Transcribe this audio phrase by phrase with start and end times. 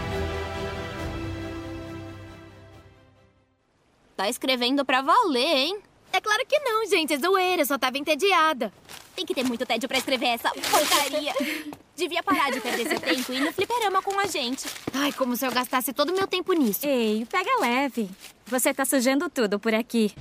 [4.18, 5.78] Tá escrevendo pra valer, hein?
[6.12, 7.14] É claro que não, gente.
[7.14, 7.62] É zoeira.
[7.62, 8.74] Eu só tava entediada.
[9.16, 11.32] Tem que ter muito tédio pra escrever essa porcaria.
[11.96, 14.68] Devia parar de perder seu tempo e ir no fliperama com a gente.
[14.92, 16.88] Ai, como se eu gastasse todo o meu tempo nisso.
[16.88, 18.10] Ei, pega leve.
[18.48, 20.12] Você tá sujando tudo por aqui.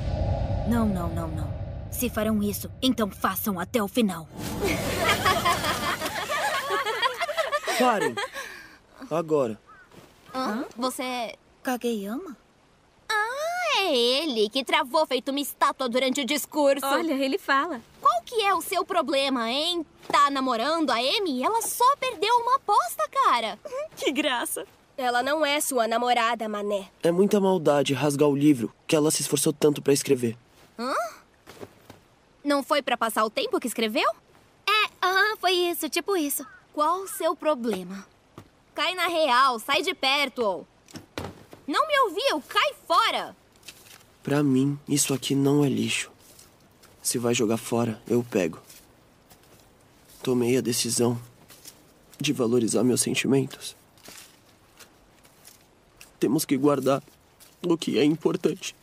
[0.68, 1.56] Não, não, não, não.
[1.90, 4.28] Se farão isso, então façam até o final.
[7.78, 8.14] Parem!
[9.10, 9.58] Agora.
[10.34, 10.66] Hã?
[10.76, 11.34] Você.
[11.62, 12.36] Kageyama?
[13.78, 16.84] É ele que travou feito uma estátua durante o discurso.
[16.86, 17.80] Olha, ele fala.
[18.00, 19.84] Qual que é o seu problema, hein?
[20.08, 21.42] Tá namorando a Amy?
[21.42, 23.58] Ela só perdeu uma aposta, cara.
[23.96, 24.66] Que graça.
[24.96, 26.88] Ela não é sua namorada, mané.
[27.02, 30.36] É muita maldade rasgar o livro que ela se esforçou tanto pra escrever.
[32.44, 34.08] Não foi pra passar o tempo que escreveu?
[34.66, 36.46] É, aham, foi isso, tipo isso.
[36.72, 38.06] Qual o seu problema?
[38.74, 40.42] Cai na real, sai de perto.
[40.42, 40.66] ou-
[41.66, 43.36] Não me ouviu, cai fora.
[44.26, 46.10] Pra mim, isso aqui não é lixo.
[47.00, 48.60] Se vai jogar fora, eu pego.
[50.20, 51.16] Tomei a decisão
[52.20, 53.76] de valorizar meus sentimentos.
[56.18, 57.00] Temos que guardar
[57.62, 58.74] o que é importante.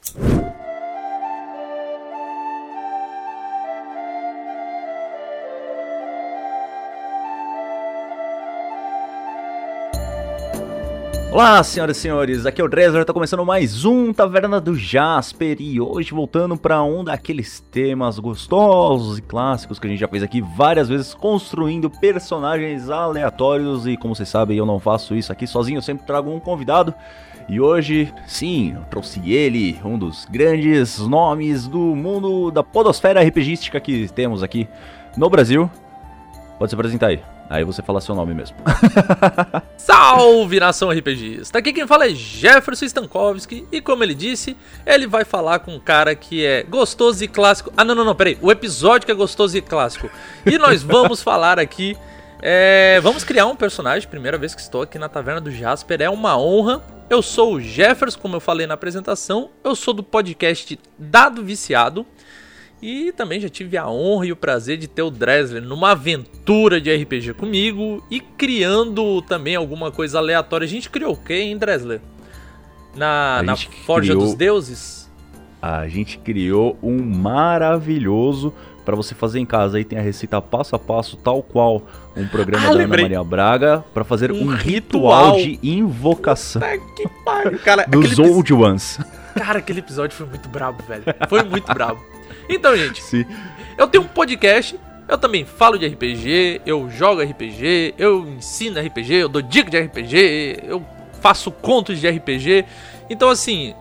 [11.33, 15.57] Olá, senhoras e senhores, aqui é o Dresler, tá começando mais um Taverna do Jasper
[15.59, 20.22] e hoje voltando para um daqueles temas gostosos e clássicos que a gente já fez
[20.22, 25.47] aqui várias vezes, construindo personagens aleatórios e como vocês sabem, eu não faço isso aqui
[25.47, 26.93] sozinho, eu sempre trago um convidado.
[27.49, 33.79] E hoje, sim, eu trouxe ele, um dos grandes nomes do mundo da podosfera RPGística
[33.79, 34.67] que temos aqui
[35.17, 35.67] no Brasil.
[36.59, 37.32] Pode se apresentar aí.
[37.53, 38.58] Aí você fala seu nome mesmo.
[39.78, 41.59] Salve nação RPGista!
[41.59, 45.80] Aqui quem fala é Jefferson Stankowski e como ele disse, ele vai falar com um
[45.80, 47.72] cara que é gostoso e clássico.
[47.78, 48.40] Ah, não, não, não, peraí.
[48.41, 50.09] O episódio que é gostoso e clássico.
[50.44, 51.96] E nós vamos falar aqui.
[52.41, 56.09] é, vamos criar um personagem, primeira vez que estou aqui na Taverna do Jasper, é
[56.09, 56.81] uma honra.
[57.08, 59.52] Eu sou o Jefferson, como eu falei na apresentação.
[59.64, 62.03] Eu sou do podcast Dado Viciado.
[62.85, 66.81] E também já tive a honra e o prazer de ter o Dresler numa aventura
[66.81, 70.66] de RPG comigo e criando também alguma coisa aleatória.
[70.66, 72.01] A gente criou o quê, hein, Dresler?
[72.95, 75.09] Na, na Forja criou- dos Deuses?
[75.61, 79.77] A gente criou um maravilhoso pra você fazer em casa.
[79.77, 81.81] Aí tem a receita passo a passo, tal qual
[82.17, 83.03] um programa Ah, da Ana lembrei.
[83.05, 85.35] Maria Braga, pra fazer Um um, ritual.
[85.35, 86.61] ritual, de invocação
[86.97, 87.85] que pariu, cara.
[87.88, 88.99] dos epi- Old Ones.
[89.35, 91.03] cara, aquele episódio foi muito brabo, velho.
[91.29, 92.03] Foi muito brabo.
[92.49, 93.25] Então, gente, Sim.
[93.77, 94.79] eu tenho um podcast.
[95.07, 99.77] Eu também falo de RPG, eu jogo RPG, eu ensino RPG, eu dou dica de
[99.77, 100.84] RPG, eu
[101.22, 102.66] faço contos de RPG.
[103.09, 103.75] Então, assim,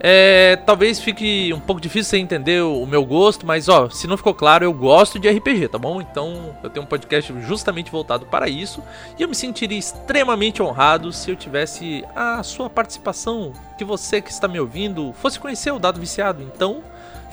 [0.00, 4.06] é, talvez fique um pouco difícil você entender o o meu gosto, mas ó, se
[4.06, 6.02] não ficou claro, eu gosto de RPG, tá bom?
[6.02, 8.82] Então, eu tenho um podcast justamente voltado para isso
[9.18, 14.30] e eu me sentiria extremamente honrado se eu tivesse a sua participação, que você que
[14.30, 16.42] está me ouvindo fosse conhecer o Dado Viciado.
[16.42, 16.82] Então,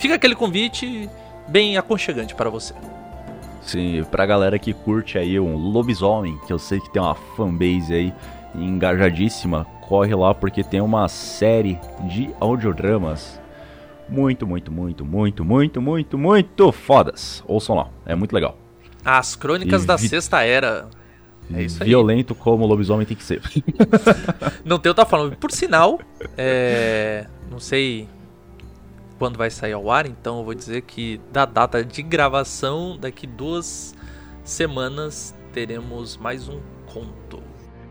[0.02, 1.08] fica aquele convite
[1.48, 2.74] bem aconchegante para você.
[3.62, 7.94] Sim, pra galera que curte aí um lobisomem, que eu sei que tem uma fanbase
[7.94, 8.12] aí
[8.54, 11.78] engajadíssima, corre lá porque tem uma série
[12.08, 13.40] de audiodramas
[14.08, 17.42] muito, muito, muito, muito, muito, muito, muito fodas.
[17.46, 18.58] Ouçam lá, é muito legal.
[19.04, 20.88] As Crônicas E da vi- Sexta Era.
[21.54, 21.88] É isso aí.
[21.88, 23.40] Violento como o lobisomem tem que ser.
[24.64, 25.30] Não tem outra forma.
[25.32, 26.00] Por sinal,
[26.36, 28.08] é, não sei
[29.22, 33.24] quando vai sair ao ar, então eu vou dizer que da data de gravação, daqui
[33.24, 33.94] duas
[34.42, 36.58] semanas teremos mais um
[36.92, 37.40] conto.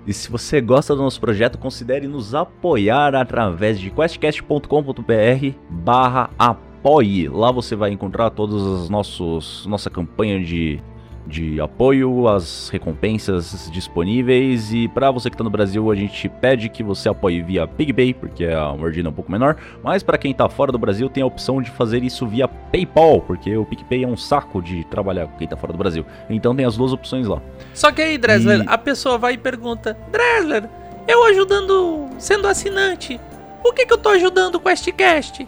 [0.06, 7.30] E se você gosta do nosso projeto, considere nos apoiar através de questcast.com.br barra apoie.
[7.30, 10.82] Lá você vai encontrar todas as nossos, nossa campanha de,
[11.28, 14.74] de apoio, as recompensas disponíveis.
[14.74, 18.14] E para você que está no Brasil, a gente pede que você apoie via PigPay,
[18.14, 19.56] porque a mordida é um pouco menor.
[19.84, 23.22] Mas para quem está fora do Brasil, tem a opção de fazer isso via PayPal,
[23.22, 26.06] porque o PicPay é um saco de trabalhar com quem está fora do Brasil.
[26.30, 27.42] Então tem as duas opções lá.
[27.74, 30.68] Só que aí, Dresler, E- a pessoa vai e pergunta: Dresler,
[31.08, 33.20] eu ajudando, sendo assinante,
[33.64, 35.48] o que, que eu tô ajudando com este cast?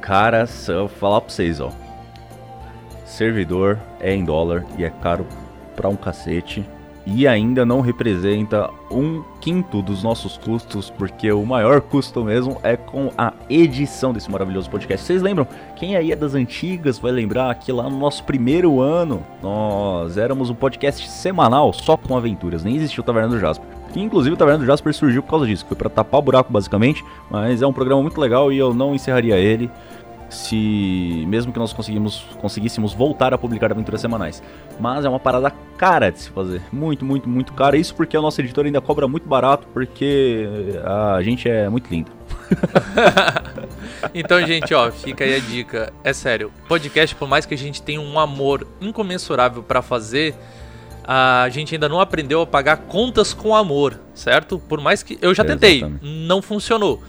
[0.00, 1.70] Cara, se eu falar pra vocês, ó.
[3.10, 5.26] Servidor é em dólar e é caro
[5.74, 6.64] pra um cacete.
[7.06, 12.76] E ainda não representa um quinto dos nossos custos, porque o maior custo mesmo é
[12.76, 15.06] com a edição desse maravilhoso podcast.
[15.06, 15.46] Vocês lembram?
[15.76, 20.50] Quem aí é das antigas vai lembrar que lá no nosso primeiro ano nós éramos
[20.50, 23.66] um podcast semanal só com aventuras, nem existia o Taverna do Jasper.
[23.92, 26.22] Que inclusive o Taverna do Jasper surgiu por causa disso, que foi pra tapar o
[26.22, 29.68] buraco basicamente, mas é um programa muito legal e eu não encerraria ele
[30.30, 34.42] se mesmo que nós conseguimos, conseguíssemos voltar a publicar aventuras semanais.
[34.78, 37.76] Mas é uma parada cara de se fazer, muito, muito, muito cara.
[37.76, 40.46] Isso porque a nossa editora ainda cobra muito barato, porque
[40.84, 42.10] a gente é muito lindo.
[44.14, 45.92] Então, gente, ó, fica aí a dica.
[46.02, 50.34] É sério, podcast, por mais que a gente tenha um amor incomensurável pra fazer,
[51.04, 54.58] a gente ainda não aprendeu a pagar contas com amor, certo?
[54.58, 56.04] Por mais que eu já tentei, Exatamente.
[56.26, 57.02] não funcionou.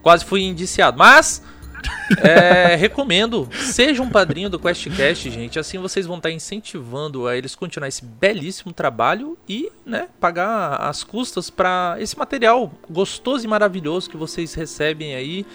[0.00, 1.42] Quase fui indiciado, mas
[2.22, 5.58] é, recomendo, seja um padrinho do QuestCast, gente.
[5.58, 11.02] Assim vocês vão estar incentivando a eles continuar esse belíssimo trabalho e, né, pagar as
[11.02, 15.46] custas para esse material gostoso e maravilhoso que vocês recebem aí.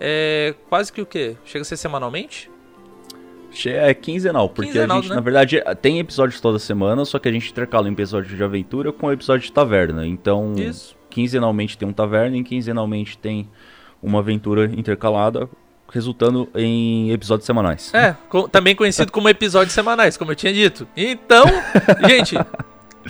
[0.00, 1.36] É, quase que o quê?
[1.44, 2.50] Chega a ser semanalmente?
[3.64, 5.16] É quinzenal, porque Quinzenal, a gente, né?
[5.16, 8.92] na verdade, tem episódios toda semana, só que a gente intercala um episódio de aventura
[8.92, 10.06] com um episódio de taverna.
[10.06, 10.94] Então, Isso.
[11.08, 13.48] quinzenalmente tem um taverna e quinzenalmente tem
[14.02, 15.48] uma aventura intercalada,
[15.92, 17.92] resultando em episódios semanais.
[17.94, 18.16] É,
[18.50, 20.86] também conhecido como episódios semanais, como eu tinha dito.
[20.96, 21.44] Então,
[22.08, 22.36] gente,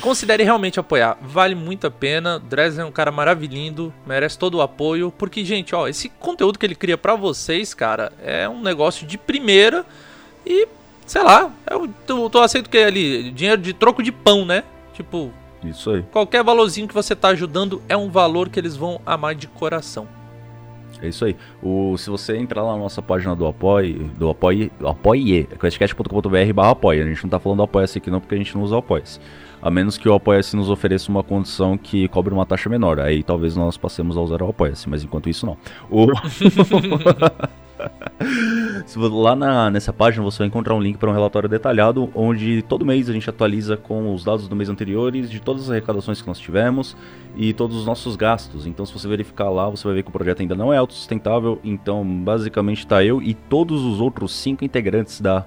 [0.01, 1.17] considere realmente apoiar.
[1.23, 2.39] Vale muito a pena.
[2.39, 5.13] Dresden é um cara maravilhoso, merece todo o apoio.
[5.17, 9.19] Porque, gente, ó, esse conteúdo que ele cria pra vocês, cara, é um negócio de
[9.19, 9.85] primeira.
[10.45, 10.69] E,
[11.07, 14.63] sei lá, eu tô, tô aceito que ali, dinheiro de troco de pão, né?
[14.93, 15.33] Tipo,
[15.65, 16.03] Isso aí.
[16.13, 20.09] qualquer valorzinho que você tá ajudando é um valor que eles vão amar de coração.
[21.03, 21.37] É isso aí.
[21.63, 26.71] O, se você entrar lá na nossa página do Apoie, do Apoie, apoie, questcast.com.br barra
[26.71, 27.05] apoia.
[27.05, 29.21] A gente não tá falando do Apoia-se aqui não, porque a gente não usa Apoia-se.
[29.61, 33.01] A menos que o Apoia-se nos ofereça uma condição que cobre uma taxa menor.
[33.01, 35.57] Aí talvez nós passemos a usar o Apoia-se, mas enquanto isso não.
[35.91, 36.07] O...
[38.97, 42.85] Lá na- nessa página você vai encontrar um link para um relatório detalhado, onde todo
[42.85, 46.29] mês a gente atualiza com os dados do mês anteriores, de todas as arrecadações que
[46.29, 46.97] nós tivemos
[47.37, 48.67] e todos os nossos gastos.
[48.67, 51.59] Então, se você verificar lá, você vai ver que o projeto ainda não é autossustentável.
[51.63, 55.45] Então, basicamente, está eu e todos os outros cinco integrantes da,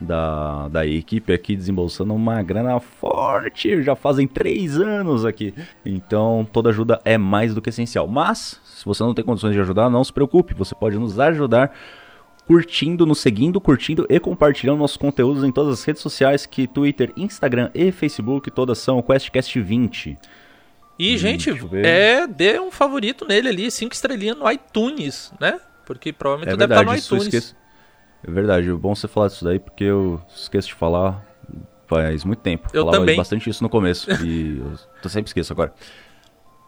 [0.00, 3.82] da, da equipe aqui desembolsando uma grana forte.
[3.82, 5.54] Já fazem três anos aqui.
[5.84, 8.06] Então, toda ajuda é mais do que essencial.
[8.08, 10.54] Mas, se você não tem condições de ajudar, não se preocupe.
[10.54, 11.72] Você pode nos ajudar
[12.46, 17.12] curtindo, nos seguindo, curtindo e compartilhando nossos conteúdos em todas as redes sociais, que Twitter,
[17.16, 20.16] Instagram e Facebook, todas são o QuestCast20.
[20.98, 21.50] E, Hum, gente,
[21.84, 25.60] é, dê um favorito nele ali, cinco estrelinhas no iTunes, né?
[25.86, 27.24] Porque provavelmente É tu deve estar no verdade, iTunes.
[27.24, 27.56] esqueço.
[28.26, 31.24] É verdade, é bom você falar disso daí, porque eu esqueço de falar
[31.86, 32.68] faz muito tempo.
[32.72, 33.16] Eu Falava também.
[33.16, 34.62] bastante isso no começo, e
[35.02, 35.72] eu sempre esqueço agora.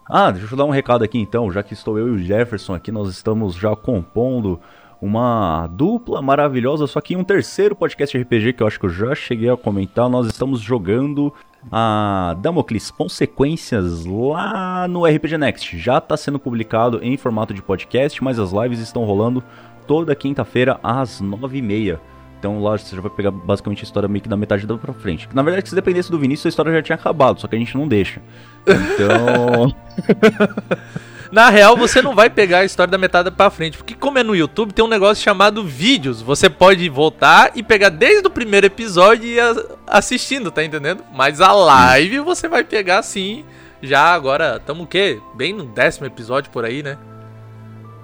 [0.09, 2.73] Ah, deixa eu dar um recado aqui então, já que estou eu e o Jefferson
[2.73, 4.59] aqui, nós estamos já compondo
[5.01, 8.89] uma dupla maravilhosa, só que em um terceiro podcast RPG que eu acho que eu
[8.89, 11.33] já cheguei a comentar, nós estamos jogando
[11.71, 15.77] a Damocles Consequências lá no RPG Next.
[15.77, 19.43] Já está sendo publicado em formato de podcast, mas as lives estão rolando
[19.87, 21.99] toda quinta-feira às nove e meia.
[22.39, 24.93] Então lá você já vai pegar basicamente a história meio que da metade da pra
[24.93, 25.29] frente.
[25.33, 27.77] Na verdade, se dependesse do Vinícius, a história já tinha acabado, só que a gente
[27.77, 28.21] não deixa.
[28.67, 29.73] Então.
[31.33, 34.23] Na real, você não vai pegar a história da metade pra frente, porque como é
[34.23, 36.21] no YouTube, tem um negócio chamado vídeos.
[36.21, 39.37] Você pode voltar e pegar desde o primeiro episódio e
[39.87, 41.03] assistindo, tá entendendo?
[41.11, 43.43] Mas a live você vai pegar assim,
[43.81, 45.19] já agora, tamo o quê?
[45.33, 46.99] Bem no décimo episódio por aí, né?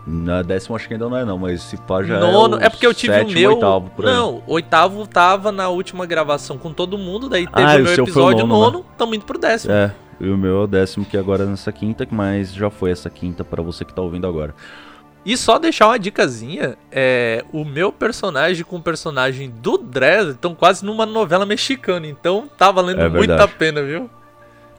[0.07, 2.69] Na décimo acho que ainda não é não, mas se pá já Nono, é, é,
[2.69, 3.53] porque eu tive sétimo, o meu.
[3.53, 4.11] oitavo, por aí.
[4.11, 7.93] não, oitavo tava na última gravação com todo mundo, daí teve Ah, o meu o
[7.93, 8.71] episódio nono, né?
[8.71, 9.71] nono, tamo indo pro décimo.
[9.71, 12.91] É, e o meu é o décimo que agora é nessa quinta, mas já foi
[12.91, 14.53] essa quinta pra você que tá ouvindo agora.
[15.25, 20.55] E só deixar uma dicasinha, é, o meu personagem com o personagem do Dredd estão
[20.55, 24.09] quase numa novela mexicana, então tá valendo É muito a pena, viu?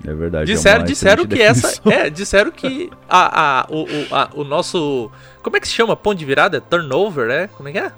[0.06, 0.46] É verdade.
[0.50, 1.68] Disseram, é disseram que essa.
[1.68, 1.92] definição.
[1.92, 5.10] É, disseram que a, a, o, o, a- o nosso.
[5.42, 5.94] Como é que se chama?
[5.94, 6.56] Ponto de virada?
[6.56, 7.48] É turnover, é?
[7.48, 7.92] Como é que é?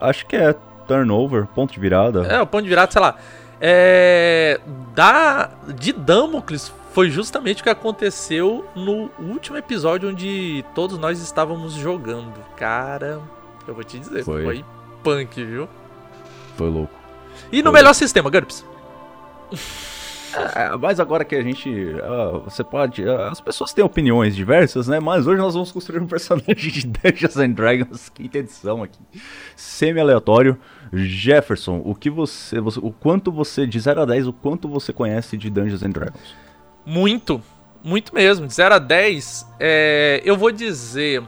[0.00, 0.54] Acho que é
[0.88, 2.26] turnover, ponto de virada.
[2.26, 3.16] É, o ponto de virada, sei lá.
[3.60, 4.60] É.
[4.94, 5.50] Da.
[5.74, 12.32] De Damocles foi justamente o que aconteceu no último episódio onde todos nós estávamos jogando.
[12.56, 13.20] Cara,
[13.68, 14.42] eu vou te dizer, Foi.
[14.42, 14.64] foi,
[15.02, 15.68] punk, viu?
[16.56, 16.94] Foi louco.
[17.52, 17.78] E no Foi.
[17.80, 18.64] melhor sistema, GURPS?
[20.54, 21.70] É, mas agora que a gente.
[22.02, 23.08] ah, você pode.
[23.08, 25.00] ah, as pessoas têm opiniões diversas, né?
[25.00, 28.98] Mas hoje nós vamos construir um personagem de Dungeons and Dragons, quinta edição aqui.
[29.54, 30.58] Semi-aleatório.
[30.92, 32.78] Jefferson, o que você, você.
[32.80, 33.66] O quanto você.
[33.66, 36.34] De 0 a 10, o quanto você conhece de Dungeons and Dragons?
[36.84, 37.42] Muito,
[37.82, 38.46] muito mesmo.
[38.46, 41.22] De 0 a 10, é, eu vou dizer.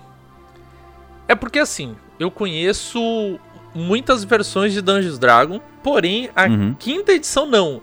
[1.26, 3.38] É porque assim, eu conheço
[3.74, 6.74] muitas versões de Dungeons Dragon, porém a Uhum.
[6.78, 7.80] quinta edição não.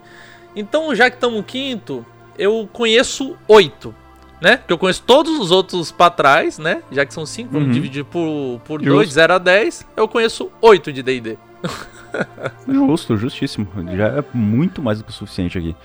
[0.56, 2.06] Então, já que estamos no quinto,
[2.38, 3.94] eu conheço oito,
[4.42, 4.58] né?
[4.58, 6.82] Porque eu conheço todos os outros pra trás, né?
[6.92, 7.74] Já que são cinco, vamos Uhum.
[7.74, 11.38] dividir por, por dois, 0 a 10, eu conheço oito de D&D.
[12.68, 13.68] Justo, justíssimo.
[13.96, 15.76] Já é muito mais do que o suficiente aqui.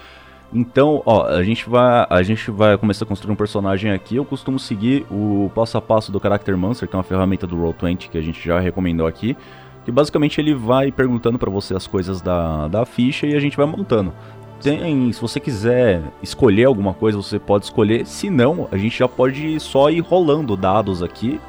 [0.53, 4.17] Então, ó, a gente vai, a gente vai começar a construir um personagem aqui.
[4.17, 7.57] Eu costumo seguir o passo a passo do Character Monster, que é uma ferramenta do
[7.57, 9.37] Roll20 que a gente já recomendou aqui.
[9.85, 13.57] Que basicamente ele vai perguntando pra você as coisas da, da ficha e a gente
[13.57, 14.13] vai montando.
[14.61, 18.05] Tem, se você quiser escolher alguma coisa, você pode escolher.
[18.05, 21.41] Se não, a gente já pode só ir rolando dados aqui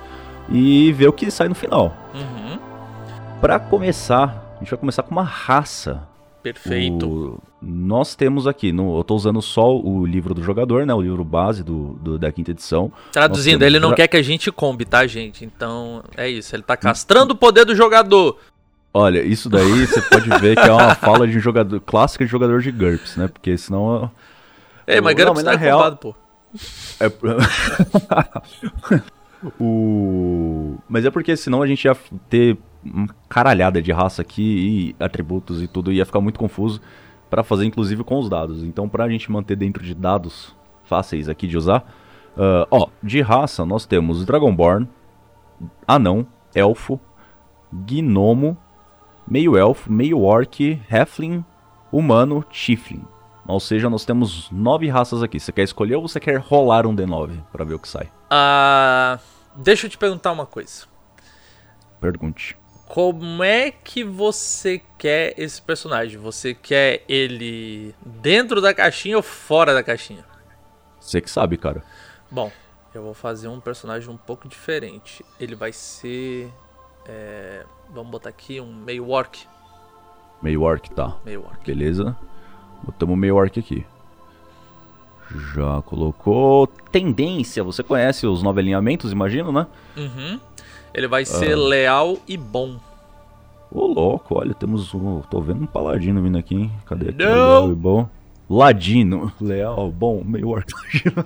[0.50, 1.92] e ver o que sai no final.
[2.14, 2.51] Uhum.
[3.42, 6.08] Pra começar, a gente vai começar com uma raça.
[6.44, 7.06] Perfeito.
[7.08, 10.94] O- nós temos aqui, no, eu tô usando só o livro do jogador, né?
[10.94, 12.92] O livro base do, do- da quinta edição.
[13.12, 15.44] Traduzindo, temos ele não quer que a gente combe, tá, gente?
[15.46, 16.56] Então, é isso.
[16.56, 18.38] Ele tá castrando o poder do jogador.
[18.94, 22.32] Olha, isso daí você pode ver que é uma fala de um jogador clássica de
[22.32, 23.28] jogador de GURPS, né?
[23.28, 24.12] Porque senão
[24.88, 26.16] Ei, mas Não, Gramps mas não na é real- combado, pô.
[27.00, 27.08] É...
[29.60, 30.78] o...
[30.90, 31.96] Mas é porque senão a gente ia
[32.30, 32.58] ter
[33.30, 36.82] caralhada de raça aqui e atributos e tudo, ia ficar muito confuso
[37.30, 38.64] pra fazer inclusive com os dados.
[38.64, 41.84] Então pra gente manter dentro de dados fáceis aqui de usar,
[42.38, 44.88] ah, ó, de raça nós temos Dragonborn,
[45.88, 47.00] Anão, Elfo,
[47.72, 48.58] Gnomo,
[49.28, 51.46] Meio Elfo, Meio Orc, Halfling,
[51.92, 53.04] Humano, Tiflin.
[53.48, 55.40] Ou seja, nós temos nove raças aqui.
[55.40, 58.10] Você quer escolher ou você quer rolar um D9 pra ver o que sai?
[58.30, 59.20] Ah,
[59.56, 60.86] deixa eu te perguntar uma coisa.
[62.00, 62.58] Pergunte.
[62.92, 66.18] Como é que você quer esse personagem?
[66.18, 70.26] Você quer ele dentro da caixinha ou fora da caixinha?
[71.00, 71.82] Você que sabe, cara.
[72.30, 72.52] Bom,
[72.94, 75.24] eu vou fazer um personagem um pouco diferente.
[75.40, 76.52] Ele vai ser.
[77.08, 79.48] é, vamos botar aqui um meio orc.
[80.42, 81.16] Meio Orc, tá.
[81.24, 81.66] Meio orc.
[81.66, 82.14] Beleza.
[82.84, 83.86] Botamos meio Orc aqui.
[85.56, 86.68] Já colocou.
[86.68, 87.64] Tendência.
[87.64, 89.66] Você conhece os nove alinhamentos, imagino, né?
[89.96, 90.42] Uhum.
[90.94, 92.78] Ele vai ser leal e bom.
[93.72, 95.22] Ô, louco, olha, temos um.
[95.22, 96.72] Tô vendo um paladino vindo aqui, hein?
[96.86, 97.24] Cadê aqui?
[97.24, 97.34] Não.
[97.34, 98.10] Leal e bom.
[98.50, 99.32] Ladino.
[99.40, 101.26] Leal, bom, meio ladino.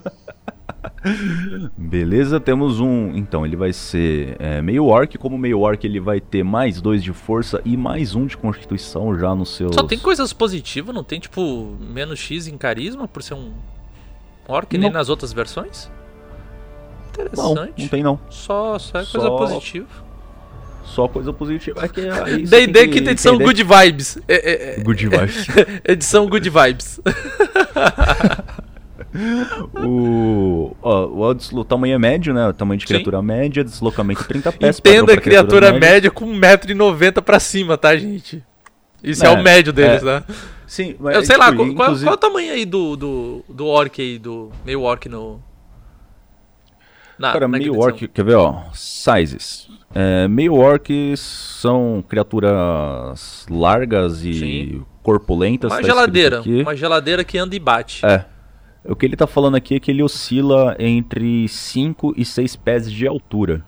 [1.75, 3.15] Beleza, temos um.
[3.15, 5.17] Então, ele vai ser é, meio orc.
[5.17, 9.17] Como meio orc, ele vai ter mais dois de força e mais um de constituição
[9.17, 9.74] já no seu.
[9.74, 13.51] Só tem coisas positivas, não tem tipo menos X em carisma por ser um
[14.48, 15.00] orc nem Não.
[15.00, 15.89] nas outras versões?
[17.17, 17.81] Não, Interessante.
[17.81, 18.19] não tem não.
[18.29, 19.88] Só, só é Só- coisa positiva.
[20.84, 21.84] Só coisa positiva.
[21.84, 24.17] É que tem D&D que quinta edição entender- Good Vibes.
[24.27, 25.48] É, é, é, Good vibes.
[25.84, 27.00] edição Good Vibes.
[29.75, 32.48] o, ó, o deslo- tamanho é médio, né?
[32.48, 32.93] O tamanho de Sim.
[32.93, 34.79] criatura média, deslocamento 30 pés.
[34.79, 38.43] Entenda pra criatura criaturas média com 1,90m pra cima, tá, gente?
[39.03, 40.05] Isso é, É, o médio deles, é.
[40.05, 40.24] né?
[40.67, 42.95] Sim, mas Eu sei lá, tipo, qual, qual- inclusive- qual é o tamanho aí do,
[42.95, 45.39] do, do orc aí, do meio orc no...
[47.17, 48.63] Na, Cara, na meio orc, quer ver, ó?
[48.74, 49.69] Sizes.
[49.93, 51.19] É, meio orcs
[51.62, 54.86] são criaturas largas e Sim.
[55.01, 55.72] corpulentas.
[55.72, 58.05] Uma tá geladeira, uma geladeira que anda e bate.
[58.05, 58.25] É.
[58.84, 62.91] O que ele tá falando aqui é que ele oscila entre 5 e 6 pés
[62.91, 63.63] de altura.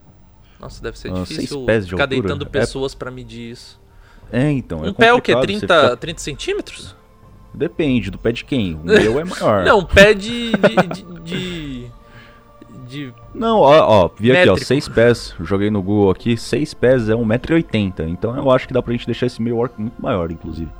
[0.59, 2.21] Nossa, deve ser Ah, difícil pés de ficar altura?
[2.21, 3.79] deitando É- pessoas pra medir isso.
[4.31, 4.79] É, então.
[4.81, 5.33] Um é pé é o quê?
[5.33, 6.95] complicado, você 30, fica- 30 centímetros?
[7.53, 8.75] Depende do pé de quem.
[8.75, 9.63] O meu é maior.
[9.65, 10.51] Não, um pé de.
[10.51, 11.91] de, de, de-
[12.87, 13.13] de.
[13.33, 14.65] Não, ó, ó vi aqui, ó, Métrico.
[14.67, 15.35] 6 pés.
[15.41, 18.07] Joguei no Google aqui, 6 pés é 1,80m.
[18.09, 20.71] Então eu acho que dá pra gente deixar esse meio orc muito maior, inclusive.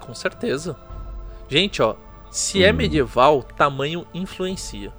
[0.00, 0.76] Com certeza.
[1.48, 1.94] Gente, ó,
[2.30, 2.76] se é Hum.
[2.76, 4.92] medieval, tamanho influencia.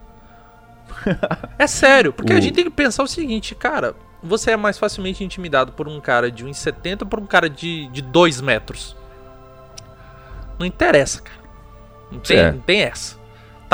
[1.59, 3.95] é sério, porque a gente tem que pensar o seguinte, cara.
[4.23, 7.87] Você é mais facilmente intimidado por um cara de 1,70 ou por um cara de,
[7.89, 8.95] de 2 metros?
[10.57, 11.39] Não interessa, cara.
[12.11, 12.51] Não tem, É.
[12.51, 13.17] não tem essa.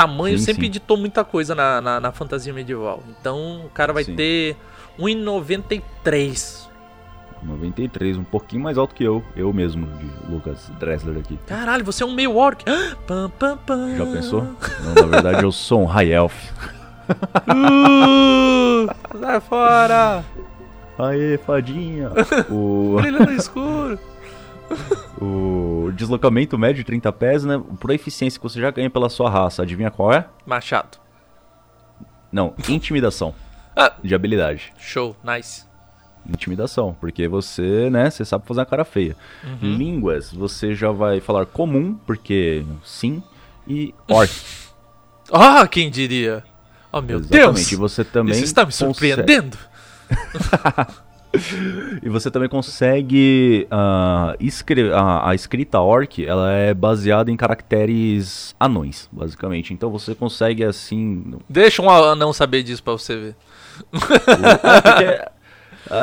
[0.02, 0.72] Tamanho Sim, sempre sim.
[0.72, 3.04] ditou muita coisa na, na, na fantasia medieval.
[3.20, 4.16] Então o cara vai Sim.
[4.16, 4.58] ter
[5.00, 6.68] 1,93.
[7.44, 9.24] 93, um pouquinho mais alto que eu.
[9.36, 11.38] Eu mesmo, de Lucas Dressler aqui.
[11.46, 12.64] Caralho, você é um meio orc.
[13.06, 13.96] Pam, pam, pam.
[13.96, 14.42] Já pensou?
[14.44, 16.52] Não, na verdade eu sou um High Elf.
[17.48, 18.88] Uh,
[19.20, 20.24] sai fora!
[20.98, 22.12] Aê, fadinha!
[22.50, 24.00] O, Brilha no escuro.
[25.20, 27.62] O deslocamento médio de 30 pés, né?
[27.80, 30.26] Por eficiência que você já ganha pela sua raça, adivinha qual é?
[30.46, 30.98] Machado.
[32.32, 33.34] Não, intimidação.
[33.76, 33.94] Ah.
[34.04, 34.74] De habilidade.
[34.78, 35.66] Show, nice.
[36.30, 39.16] Intimidação, porque você, né, você sabe fazer uma cara feia.
[39.44, 39.76] Uhum.
[39.76, 43.24] Línguas, você já vai falar comum, porque sim,
[43.68, 44.32] e orc.
[45.34, 46.44] Ah, quem diria?
[46.92, 47.80] Oh, meu Exatamente, e Deus!
[47.80, 49.58] você também Isso está me consegue- surpreendendo.
[52.04, 58.54] E você também consegue ah, escre- a, a escrita orc, ela é baseada em caracteres
[58.60, 59.74] anões, basicamente.
[59.74, 63.36] Então você consegue assim, Deixa um anão saber disso pra você ver.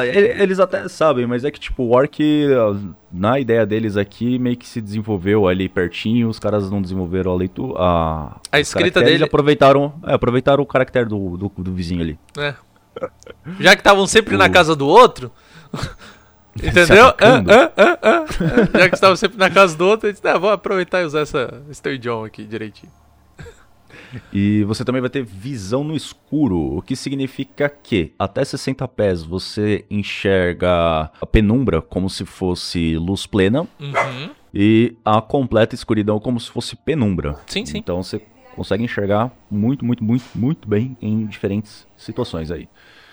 [0.05, 2.77] Ele- eles até sabem, mas é que tipo, o Orc, ah,
[3.11, 7.35] na ideia deles aqui, meio que se desenvolveu ali pertinho, os caras não desenvolveram a
[7.37, 7.75] leitura.
[7.79, 12.19] A, A escrita dele- aproveitaram, é, aproveitaram o caractere do, do, do vizinho ali.
[12.37, 12.55] né?
[13.61, 15.31] Já que estavam sempre na casa do outro.
[16.61, 17.07] Entendeu?
[17.09, 18.79] ah, ah, ah.
[18.79, 21.21] Já que estavam sempre na casa do outro, eu disse, ah, vou aproveitar e usar
[21.21, 22.91] essa, esse teu idioma aqui direitinho.
[24.33, 29.23] E você também vai ter visão no escuro, o que significa que até 60 pés
[29.23, 34.31] você enxerga a penumbra como se fosse luz plena Uhum.
[34.53, 37.37] e a completa escuridão como se fosse penumbra.
[37.47, 37.79] Sim, sim.
[37.79, 38.23] Então você
[38.57, 42.67] consegue enxergar muito, muito, muito, muito bem em diferentes situações aí.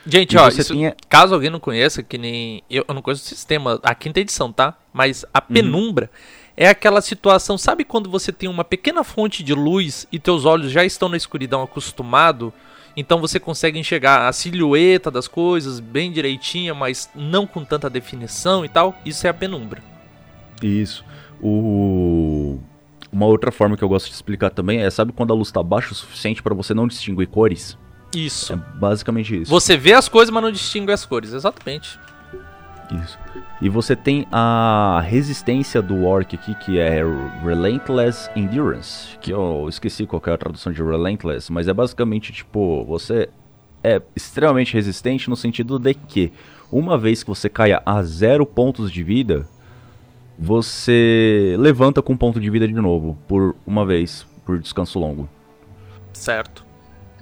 [0.07, 2.61] Gente, E ó, isso- tinha- caso alguém não conheça, que nem.
[2.69, 4.75] Eu, eu não conheço o sistema, a quinta edição, tá?
[4.93, 6.09] Mas a penumbra
[6.55, 7.57] é aquela situação.
[7.57, 11.17] Sabe quando você tem uma pequena fonte de luz e teus olhos já estão na
[11.17, 12.53] escuridão acostumado?
[12.97, 18.63] Então você consegue enxergar a silhueta das coisas bem direitinha, mas não com tanta definição
[18.63, 18.95] e tal.
[19.03, 19.83] Isso é a penumbra.
[20.61, 21.03] Isso.
[21.41, 22.57] O...
[23.11, 25.61] Uma outra forma que eu gosto de explicar também é, sabe quando a luz está
[25.63, 27.77] baixa o suficiente para você não distinguir cores?
[28.15, 28.54] Isso.
[28.54, 29.51] É basicamente isso.
[29.51, 31.34] Você vê as coisas, mas não distingue as cores.
[31.34, 31.99] Exatamente.
[33.04, 33.17] Isso.
[33.62, 37.01] E você tem a resistência do Orc aqui, que é
[37.43, 39.17] Relentless Endurance.
[39.19, 43.30] Que eu esqueci qual que é a tradução de Relentless, mas é basicamente tipo, você
[43.84, 46.34] é extremamente resistente no sentido de que,
[46.71, 49.47] uma vez que você caia a zero pontos de vida,
[50.38, 55.30] você levanta com um ponto de vida de novo, por uma vez, por descanso longo.
[56.12, 56.64] Certo.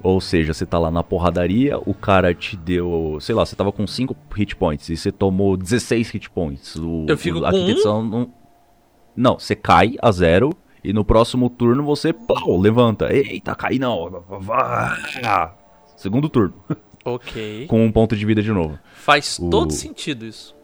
[0.04, 3.72] Ou seja, você tá lá na porradaria, o cara te deu, sei lá, você tava
[3.72, 6.76] com 5 hit points e você tomou 16 hit points.
[6.76, 8.02] O, Eu fico o, a com um?
[8.04, 8.30] não.
[9.16, 10.50] Não, você cai a zero
[10.84, 13.10] e no próximo turno você plau, levanta.
[13.14, 14.22] Eita, cai não.
[15.96, 16.52] Segundo turno,
[17.04, 17.66] Ok.
[17.66, 18.78] com um ponto de vida de novo.
[18.94, 20.54] Faz O- todo sentido isso.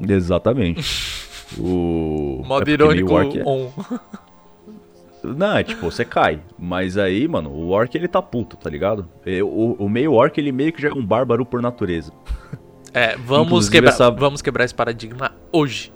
[0.00, 0.82] Exatamente.
[1.58, 2.42] o.
[2.44, 3.70] Modo é irônico é- on.
[5.22, 6.40] Não, é tipo, você cai.
[6.58, 9.08] Mas aí, mano, o orc ele tá puto, tá ligado?
[9.44, 12.12] O, o meio orc ele meio que já é um bárbaro por natureza.
[12.94, 15.92] É, vamos Inclusive, quebrar, essa- vamos quebrar esse paradigma hoje.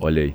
[0.00, 0.34] Olha aí.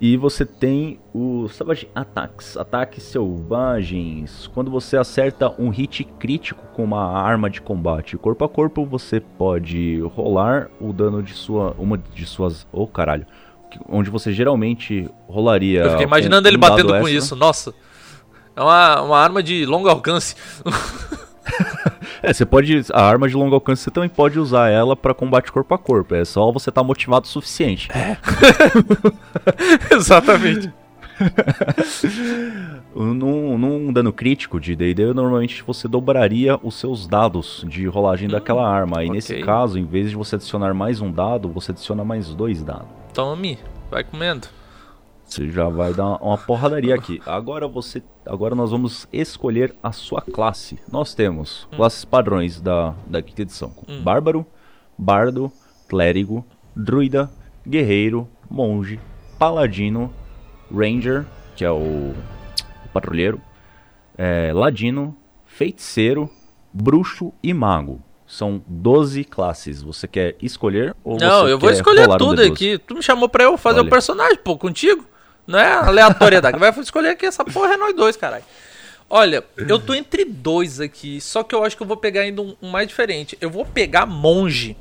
[0.00, 4.46] E você tem os Savage Attacks, ataques selvagens.
[4.54, 9.20] Quando você acerta um hit crítico com uma arma de combate corpo a corpo, você
[9.20, 13.26] pode rolar o dano de sua uma de suas, oh caralho,
[13.88, 15.82] onde você geralmente rolaria.
[15.82, 17.12] Eu fiquei imaginando ele um dado batendo com extra.
[17.12, 17.74] isso, nossa.
[18.54, 20.34] É uma, uma arma de longo alcance.
[22.22, 25.50] É, você pode a arma de longo alcance você também pode usar ela pra combate
[25.52, 26.14] corpo a corpo.
[26.14, 27.88] É só você estar motivado o suficiente.
[29.90, 30.72] Exatamente.
[32.94, 38.68] Num, num dano crítico de D&D, normalmente você dobraria os seus dados de rolagem daquela
[38.68, 39.04] arma.
[39.04, 39.44] E nesse ok.
[39.44, 42.97] caso, em vez de você adicionar mais um dado, você adiciona mais dois dados.
[43.12, 43.58] Tome,
[43.90, 44.48] vai comendo.
[45.24, 47.20] Você já vai dar uma porradaria aqui.
[47.26, 50.78] Agora você, agora nós vamos escolher a sua classe.
[50.90, 54.02] Nós temos classes padrões da, da quinta edição: Hum.
[54.02, 54.46] Bárbaro,
[54.96, 55.52] Bardo,
[55.86, 56.44] Clérigo,
[56.74, 57.30] Druida,
[57.66, 58.98] Guerreiro, Monge,
[59.38, 60.10] Paladino,
[60.74, 63.40] Ranger, que é o, o patrulheiro,
[64.16, 66.30] é, Ladino, Feiticeiro,
[66.72, 68.00] bruxo e mago.
[68.28, 69.80] São 12 classes.
[69.82, 72.52] Você quer escolher ou Não, eu vou escolher um tudo D12?
[72.52, 72.78] aqui.
[72.78, 73.86] Tu me chamou pra eu fazer Olha.
[73.86, 75.04] o personagem, pô, contigo.
[75.46, 76.58] Não é aleatoriedade.
[76.60, 78.44] Vai escolher aqui, essa porra é nós dois, caralho.
[79.08, 82.42] Olha, eu tô entre dois aqui, só que eu acho que eu vou pegar ainda
[82.42, 83.38] um, um mais diferente.
[83.40, 84.76] Eu vou pegar monge.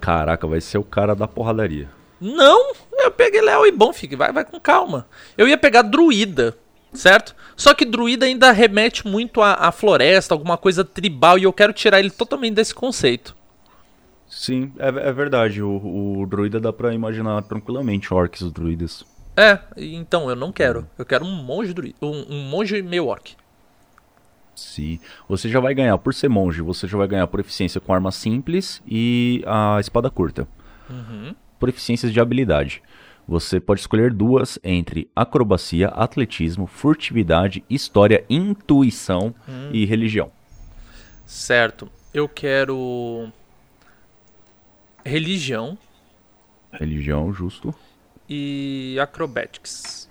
[0.00, 1.88] Caraca, vai ser o cara da porradaria.
[2.20, 5.06] Não, eu peguei Léo e bom, fique, vai, vai com calma.
[5.38, 6.58] Eu ia pegar druida,
[6.92, 7.34] certo?
[7.56, 11.72] Só que druida ainda remete muito à, à floresta, alguma coisa tribal, e eu quero
[11.72, 13.36] tirar ele totalmente desse conceito.
[14.28, 15.62] Sim, é, é verdade.
[15.62, 19.04] O, o druida dá pra imaginar tranquilamente orcs e druidas.
[19.36, 20.88] É, então eu não quero.
[20.98, 23.34] Eu quero um monge druida, um, um monge meio orc.
[24.54, 25.00] Sim.
[25.28, 28.12] Você já vai ganhar, por ser monge, você já vai ganhar por eficiência com arma
[28.12, 30.46] simples e a espada curta.
[31.58, 32.82] Por eficiências de habilidade.
[33.30, 39.32] Você pode escolher duas entre acrobacia, atletismo, furtividade, história, intuição
[39.72, 40.32] e religião.
[41.24, 41.88] Certo.
[42.12, 43.28] Eu quero
[45.04, 45.78] religião
[46.72, 47.72] Religião, justo.
[48.28, 50.08] e acrobatics.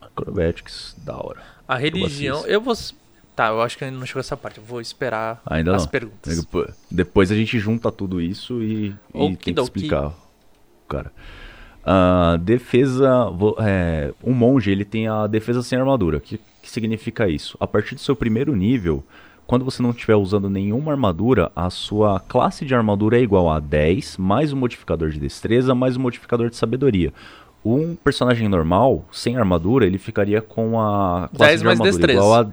[0.00, 1.42] Acrobatics, da hora.
[1.66, 2.74] A religião, eu vou
[3.34, 4.58] Tá, eu acho que ainda não chegou essa parte.
[4.58, 5.88] Eu vou esperar Ainda as não.
[5.90, 6.46] perguntas.
[6.88, 10.12] Depois- a gente junta tudo isso e, e tem que explicar.
[10.88, 11.10] Cara.
[11.84, 13.32] Ah, defesa.
[13.58, 16.18] é, um monge ele tem a defesa sem armadura.
[16.18, 17.56] O que, que significa isso?
[17.60, 19.04] A partir do seu primeiro nível,
[19.46, 23.58] quando você não estiver usando nenhuma armadura, a sua classe de armadura é igual a
[23.58, 27.12] 10, mais um modificador de destreza, mais um modificador de sabedoria.
[27.64, 32.18] Um personagem normal, sem armadura, ele ficaria com a classe 10 de mais armadura destreza.
[32.18, 32.50] igual a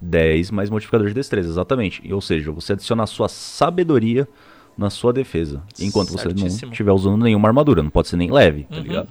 [0.00, 2.12] 10 mais modificador de destreza, exatamente.
[2.12, 4.26] Ou seja, você adiciona a sua sabedoria
[4.76, 5.62] na sua defesa.
[5.80, 6.66] Enquanto você Certíssimo.
[6.66, 7.82] não estiver usando nenhuma armadura.
[7.82, 8.82] Não pode ser nem leve, tá Uhum.
[8.82, 9.08] ligado?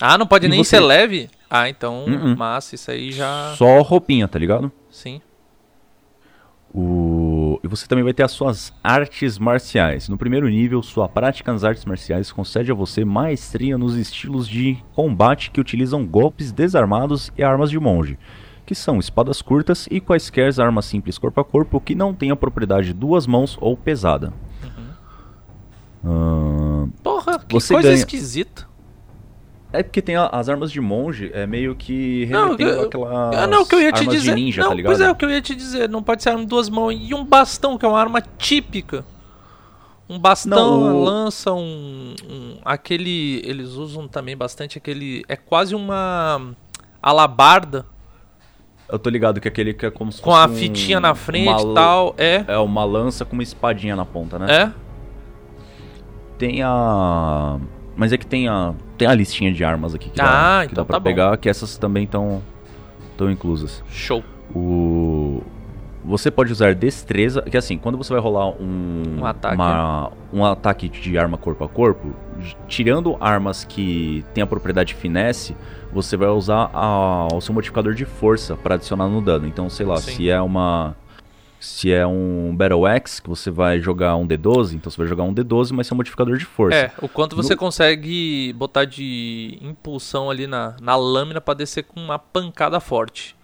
[0.00, 0.70] Ah, não pode E nem você?
[0.76, 1.28] ser leve?
[1.48, 2.36] Ah, então, Uh-uh.
[2.36, 3.54] massa, isso aí já.
[3.56, 4.72] Só roupinha, tá ligado?
[4.90, 5.20] Sim.
[6.72, 7.58] O...
[7.64, 10.08] E você também vai ter as suas artes marciais.
[10.08, 14.78] No primeiro nível, sua prática nas artes marciais concede a você maestria nos estilos de
[14.94, 18.16] combate que utilizam golpes desarmados e armas de monge,
[18.70, 22.86] que são espadas curtas e quaisquer armas simples corpo a corpo que não tenham propriedade
[22.86, 24.32] de duas mãos ou pesada.
[26.04, 27.94] Ahn, Porra, que coisa ganha.
[27.94, 28.68] esquisita.
[29.72, 33.46] É porque tem a- as armas de monge, é meio que remetendo eu- aquelas Ah,
[33.48, 34.34] não, o que eu ia te armas dizer.
[34.36, 34.90] de ninja, não, tá ligado?
[34.92, 35.88] pois é, o que eu ia te dizer.
[35.88, 39.04] Não pode ser arma de duas mãos e um bastão, que é uma arma típica.
[40.08, 43.42] Um bastão, Não, o- lança, um, um- Aquele.
[43.44, 45.24] Eles usam também bastante aquele.
[45.28, 46.54] É quase uma.
[47.02, 47.84] Alabarda.
[48.92, 51.14] Eu tô ligado que aquele que é como se Com fosse a um- fitinha na
[51.14, 52.14] frente e tal.
[52.18, 52.44] É.
[52.48, 54.46] É uma lança com uma espadinha na ponta, né?
[54.52, 54.72] É.
[56.38, 57.58] Tem a.
[57.96, 58.72] Mas é que tem a.
[58.96, 61.04] Tem a listinha de armas aqui que Ah, dá, que então dá pra tá bom.
[61.04, 62.42] pegar, que essas também estão
[63.12, 63.82] estão inclusas.
[63.90, 64.22] Show.
[64.54, 65.42] O.
[66.02, 69.54] Você pode usar destreza, que assim, quando você vai rolar um, Um ataque.
[69.54, 72.14] uma- um ataque de arma corpo a corpo,
[72.66, 75.54] tirando armas que tem a propriedade finesse,
[75.92, 79.46] você vai usar a- o seu modificador de força para adicionar no dano.
[79.46, 80.12] Então, sei lá, Sim.
[80.16, 80.96] se é uma
[81.62, 85.24] se é um Battle Axe, que você vai jogar um D12, então você vai jogar
[85.24, 86.74] um D12, mas seu modificador de força.
[86.78, 91.82] É, o quanto você No- consegue botar de impulsão ali na, na lâmina pra descer
[91.84, 93.36] com uma pancada forte.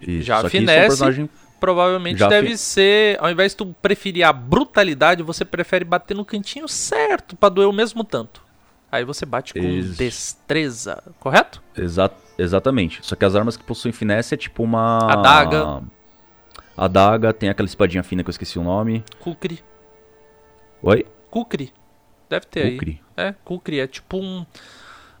[0.00, 3.56] Isso, já isso é um finesse, personagem Provavelmente Já deve fi- ser, ao invés de
[3.56, 8.42] tu preferir a brutalidade, você prefere bater no cantinho certo pra doer o mesmo tanto.
[8.94, 11.62] Aí você bate com Ex- destreza, correto?
[11.76, 13.00] Exa exatamente.
[13.02, 14.98] Só que as armas que possuem finesse é tipo uma.
[15.10, 15.82] Adaga.
[16.76, 19.04] Adaga, tem aquela espadinha fina que eu esqueci o nome.
[19.20, 19.60] Kukri.
[20.82, 21.06] Oi?
[21.30, 21.72] Kukri.
[22.28, 23.00] Deve ter Kukri.
[23.16, 23.26] aí.
[23.28, 23.80] É, Kukri.
[23.80, 24.44] É tipo um,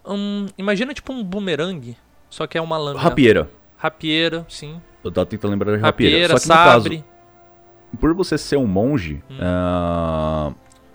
[0.04, 0.46] um...
[0.58, 1.96] Imagina tipo um bumerangue,
[2.28, 3.02] só que é uma lâmina.
[3.02, 3.48] Rapieira.
[3.76, 4.80] Rapieira, sim.
[5.02, 6.28] Eu tava tentando lembrar de rapieira.
[6.28, 7.04] Rapieira, Só que no caso, sabre.
[8.00, 9.36] por você ser um monge, Hum.
[9.40, 10.52] ah,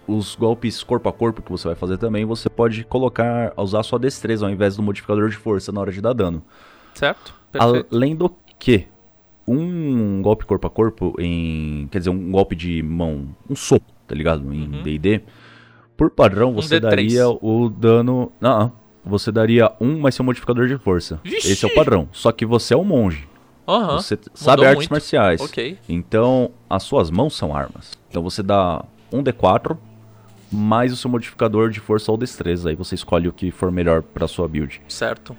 [0.09, 3.99] os golpes corpo a corpo que você vai fazer também, você pode colocar, usar sua
[3.99, 6.41] destreza ao invés do modificador de força na hora de dar dano.
[6.93, 7.33] Certo?
[7.51, 7.87] Perfeito.
[7.95, 8.87] Além do que,
[9.47, 11.87] um golpe corpo a corpo em.
[11.91, 13.27] Quer dizer, um golpe de mão.
[13.49, 14.53] Um soco, tá ligado?
[14.53, 14.83] Em Uhum.
[14.83, 15.21] DD.
[15.97, 16.81] Por padrão, você D3.
[16.81, 18.31] daria o dano.
[18.39, 18.71] Não,
[19.03, 21.19] você daria um mais seu modificador de força.
[21.23, 21.51] Vixe!
[21.51, 22.07] Esse é o padrão.
[22.11, 23.27] Só que você é um monge.
[23.67, 23.97] Aham.
[23.99, 24.91] Você sabe artes muito.
[24.91, 25.41] marciais.
[25.41, 25.77] Ok.
[25.87, 27.93] Então, as suas mãos são armas.
[28.09, 29.77] Então você dá um D4
[30.51, 32.69] mais o seu modificador de força ou destreza.
[32.69, 34.81] Aí você escolhe o que for melhor pra sua build.
[34.87, 35.35] Certo.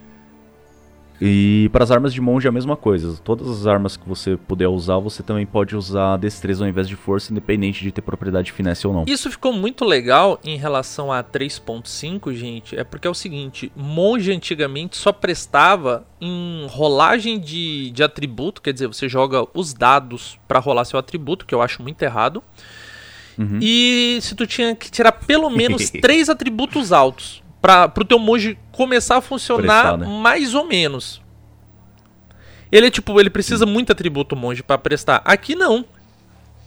[1.20, 3.20] E para as armas de monge é a mesma coisa.
[3.22, 6.96] Todas as armas que você puder usar, você também pode usar destreza ao invés de
[6.96, 9.04] força, independente de ter propriedade finesse ou não.
[9.06, 12.74] Isso ficou muito legal em relação a 3.5, gente.
[12.74, 18.72] É porque é o seguinte: monge antigamente só prestava em rolagem de, de atributo, quer
[18.72, 22.42] dizer, você joga os dados para rolar seu atributo, que eu acho muito errado.
[23.38, 23.58] Uhum.
[23.60, 28.58] E se tu tinha que tirar pelo menos três atributos altos para pro teu monge
[28.72, 30.20] começar a funcionar Prestar, né?
[30.20, 31.20] mais ou menos.
[32.72, 35.22] Ele é tipo, ele precisa muito atributo monge para prestar.
[35.24, 35.84] Aqui não.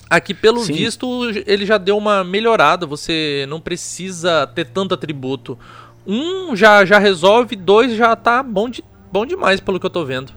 [0.10, 0.73] Aqui, pelo Sim.
[0.73, 1.08] visto,
[1.47, 2.86] ele já deu uma melhorada.
[2.86, 5.58] Você não precisa ter tanto atributo.
[6.06, 10.04] Um já, já resolve, dois já tá bom, de, bom demais, pelo que eu tô
[10.04, 10.34] vendo.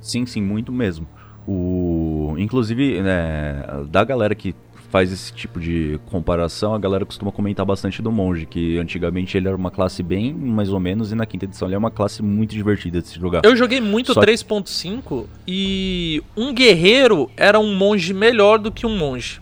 [0.00, 1.06] Sim, sim, muito mesmo.
[1.46, 4.54] O, inclusive, né, da galera que
[4.96, 9.46] faz esse tipo de comparação, a galera costuma comentar bastante do monge, que antigamente ele
[9.46, 12.22] era uma classe bem mais ou menos, e na quinta edição ele é uma classe
[12.22, 13.42] muito divertida de se jogar.
[13.44, 18.96] Eu joguei muito Só- 3.5 e um guerreiro era um monge melhor do que um
[18.96, 19.38] monge.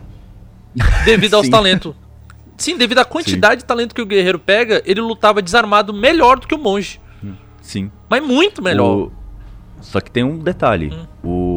[1.06, 1.52] Devido aos Sim.
[1.52, 1.94] talentos.
[2.56, 6.48] Sim, devido à quantidade de talento que o guerreiro pega, ele lutava desarmado melhor do
[6.48, 7.00] que o monge.
[7.60, 7.92] Sim.
[8.10, 8.96] Mas muito melhor.
[9.06, 9.12] O-
[9.80, 10.92] Só que tem um detalhe.
[10.92, 11.06] Hum.
[11.22, 11.53] O...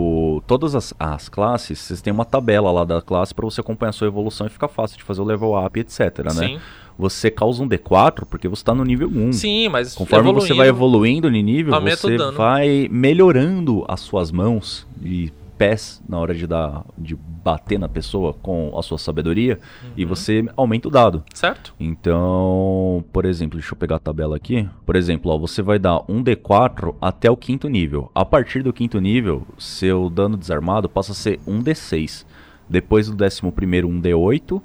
[0.48, 3.94] Todas as, as classes, vocês têm uma tabela lá da classe pra você acompanhar a
[3.94, 6.30] sua evolução e ficar fácil de fazer o level up, etc, né?
[6.32, 6.60] Sim.
[6.98, 9.34] Você causa um D4 porque você tá no nível 1.
[9.34, 14.88] Sim, mas Conforme você vai evoluindo- de nível, o você vai melhorando as suas mãos
[15.04, 19.60] e pés na hora de dar de bater na pessoa com a sua sabedoria
[19.96, 20.10] e Uhum.
[20.10, 21.24] você aumenta o dado.
[21.34, 21.74] Certo?
[21.80, 24.68] Então, por exemplo, deixa eu pegar a tabela aqui.
[24.86, 28.12] Por exemplo, ó, você vai dar um D4 até o quinto nível.
[28.14, 32.26] A partir do quinto nível, seu dano desarmado passa a ser um D6.
[32.70, 34.62] Depois do décimo primeiro, um D8.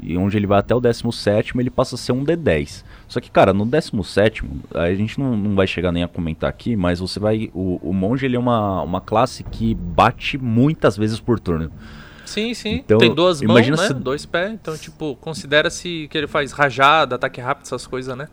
[0.00, 2.84] E onde ele vai até o 17 ele passa a ser um D10.
[3.08, 4.42] Só que, cara, no 17
[4.74, 7.50] a gente não, não vai chegar nem a comentar aqui, mas você vai.
[7.54, 11.70] O, o monge ele é uma, uma classe que bate muitas vezes por turno.
[12.24, 12.82] Sim, sim.
[12.84, 13.76] Então, Tem duas mãos, né?
[13.76, 14.52] se- Dois pés.
[14.52, 18.26] Então, tipo, considera-se que ele faz rajada, ataque rápido, essas coisas, né?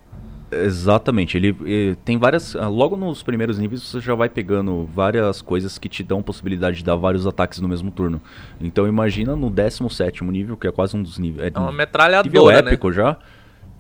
[0.51, 2.55] Exatamente, ele, eh, tem várias.
[2.55, 6.77] ah, Logo nos primeiros níveis você já vai pegando várias coisas que te dão possibilidade
[6.77, 8.21] de dar vários ataques no mesmo turno.
[8.61, 11.51] Então imagina no 17 nível, que é quase um dos níveis.
[11.53, 12.71] É uma nível metralhadora, né?
[12.71, 13.17] épico já.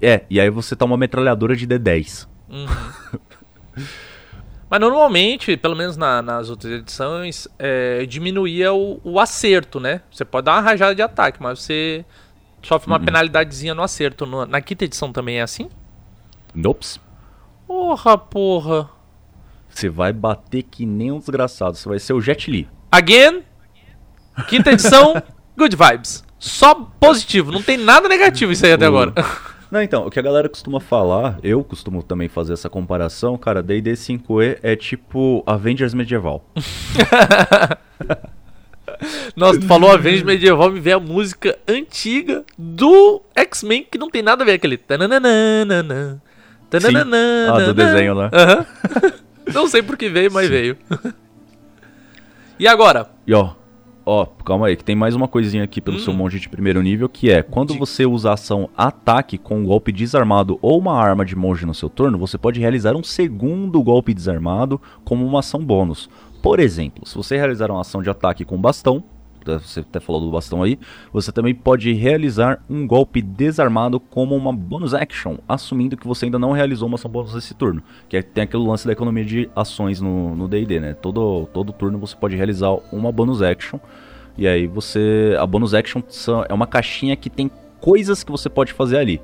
[0.05, 2.27] É, e aí você tá uma metralhadora de D10.
[2.49, 2.67] Uhum.
[4.69, 10.01] Mas normalmente, pelo menos na- nas outras edições, é, diminuía o, o acerto, né?
[10.11, 12.03] Você pode dar uma rajada de ataque, mas você
[12.61, 13.05] sofre uma Uhum.
[13.05, 14.25] penalidadezinha no acerto.
[14.25, 15.69] No- na quinta edição também é assim?
[16.55, 16.99] Nops.
[17.67, 18.89] Porra, porra.
[19.69, 21.75] Você vai bater que nem um desgraçado.
[21.77, 22.67] Você vai ser o Jet Li.
[22.91, 23.43] Again,
[24.47, 25.13] quinta edição,
[25.57, 26.23] good vibes.
[26.39, 29.13] Só positivo, não tem nada negativo isso aí até agora.
[29.73, 33.63] Não, então, o que a galera costuma falar, eu costumo também fazer essa comparação, cara,
[33.63, 36.45] D&D 5e é tipo Avengers medieval.
[39.35, 44.21] Nossa, tu falou Avengers Medieval, me veio a música antiga do X-Men, que não tem
[44.21, 44.77] nada a ver com aquele...
[44.77, 46.21] tananana,
[46.69, 48.29] tananana, Ah, do desenho lá.
[48.31, 48.65] Aham.
[49.51, 50.77] Não sei por que veio, mas veio.
[52.59, 53.09] E agora?
[53.25, 53.55] E ó,
[54.05, 55.99] ó, calma aí, que tem mais uma coisinha aqui pelo Hum.
[55.99, 59.65] seu monge de primeiro nível, que é, quando você usa a ação ataque com um
[59.65, 63.81] golpe desarmado ou uma arma de monge no seu turno, você pode realizar um segundo
[63.81, 66.09] golpe desarmado como uma ação bônus.
[66.41, 69.03] Por exemplo, se você realizar uma ação de ataque com bastão,
[69.51, 70.79] você até falou do bastão aí,
[71.11, 76.39] você também pode realizar um golpe desarmado como uma bonus action, assumindo que você ainda
[76.39, 77.81] não realizou uma ação bônus nesse turno.
[78.07, 80.93] Que é, tem aquele lance da economia de ações no D&D, né?
[80.93, 83.79] Todo, todo turno você pode realizar uma bonus action,
[84.37, 85.35] e aí você...
[85.39, 86.01] A bonus action
[86.49, 89.21] é uma caixinha que tem coisas que você pode fazer ali.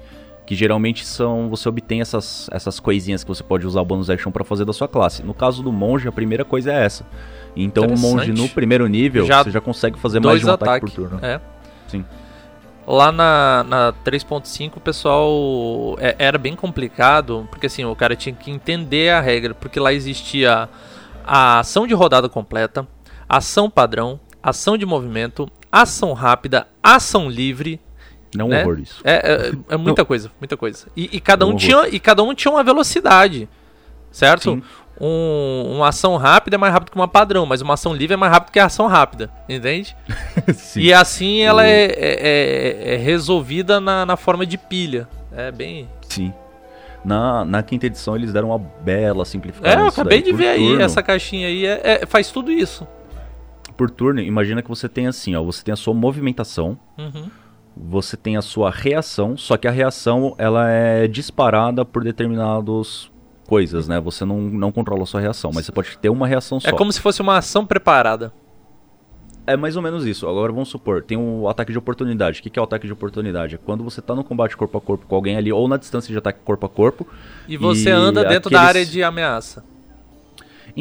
[0.49, 1.47] Que geralmente são.
[1.51, 4.73] Você obtém essas, essas coisinhas que você pode usar o bonus action pra fazer da
[4.73, 5.21] sua classe.
[5.21, 7.05] No caso do monge, a primeira coisa é essa.
[7.55, 10.71] Então o monge no primeiro nível, Já você já consegue fazer mais de um ataque
[10.71, 10.91] ataques.
[10.95, 11.19] por turno.
[11.23, 11.39] É.
[11.87, 12.03] Sim.
[12.87, 18.33] Lá na, na 3.5 o pessoal é- era bem complicado, porque assim, o cara tinha
[18.33, 20.67] que entender a regra, porque lá existia
[21.23, 22.87] a ação de rodada completa,
[23.29, 27.79] ação padrão, ação de movimento, ação rápida, ação livre.
[28.35, 28.61] Não é um né?
[28.63, 29.01] horror isso.
[29.03, 30.87] É, é, é muita coisa, muita coisa.
[30.95, 31.59] E, e cada um horror.
[31.59, 33.49] tinha, e cada um tinha uma velocidade,
[34.11, 34.43] certo?
[34.53, 34.63] Sim.
[35.01, 38.17] Um, uma ação rápida é mais rápido que uma padrão, mas uma ação livre é
[38.17, 39.95] mais rápido que a ação rápida, entende?
[40.53, 40.81] Sim.
[40.81, 41.93] E assim ela é, é-
[42.91, 45.07] é- é resolvida na, na forma de pilha.
[45.35, 45.87] É bem.
[46.09, 46.33] Sim.
[47.05, 49.79] Na, na quinta edição eles deram uma bela simplificação.
[49.79, 52.85] É, eu acabei de ver aí, turno- essa caixinha aí é- é- faz tudo isso.
[53.77, 55.41] Por turno, imagina que você tem assim, ó.
[55.43, 57.29] Você tem a sua movimentação, Uhum.
[57.75, 63.11] Você tem a sua reação, só que a reação ela é disparada por determinados
[63.47, 63.99] coisas, né?
[63.99, 66.67] Você não, não controla a sua reação, mas você pode ter uma reação só.
[66.69, 68.31] É como se fosse uma ação preparada.
[69.47, 70.27] É mais ou menos isso.
[70.27, 72.39] Agora vamos supor, tem o ataque de oportunidade.
[72.39, 73.55] O que é o ataque de oportunidade?
[73.55, 76.11] É quando você tá no combate corpo a corpo com alguém ali, ou na distância
[76.11, 77.07] de ataque corpo a corpo.
[77.47, 79.63] E você E anda dentro da aqueles- área de ameaça.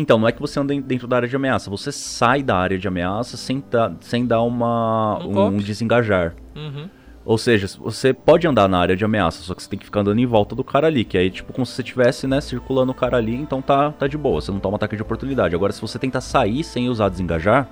[0.00, 2.78] Então, não é que você anda dentro da área de ameaça, você sai da área
[2.78, 6.34] de ameaça sem, tá- sem dar uma, Um um, desengajar.
[6.54, 6.88] Uhum.
[7.24, 10.00] Ou seja, você pode andar na área de ameaça, só que você tem que ficar
[10.00, 12.92] andando em volta do cara ali, que aí, tipo, como se você estivesse, né, circulando
[12.92, 15.52] o cara ali, então tá, tá de boa, você não toma ataque de oportunidade.
[15.54, 17.68] Agora, se você tentar sair sem usar desengajar,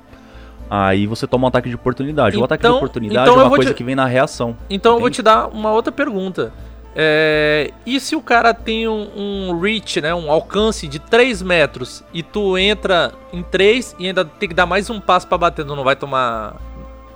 [0.68, 2.36] aí você toma um ataque de oportunidade.
[2.36, 4.56] o ataque de Então- oportunidade então é uma coisa te- que vem na reação.
[4.68, 5.16] Então eu vou Entende?
[5.16, 6.52] te dar uma outra pergunta.
[6.98, 12.02] É, e se o cara tem um, um reach, né, um alcance de 3 metros
[12.12, 15.66] e tu entra em 3 e ainda tem que dar mais um passo pra bater,
[15.66, 16.56] tu não vai tomar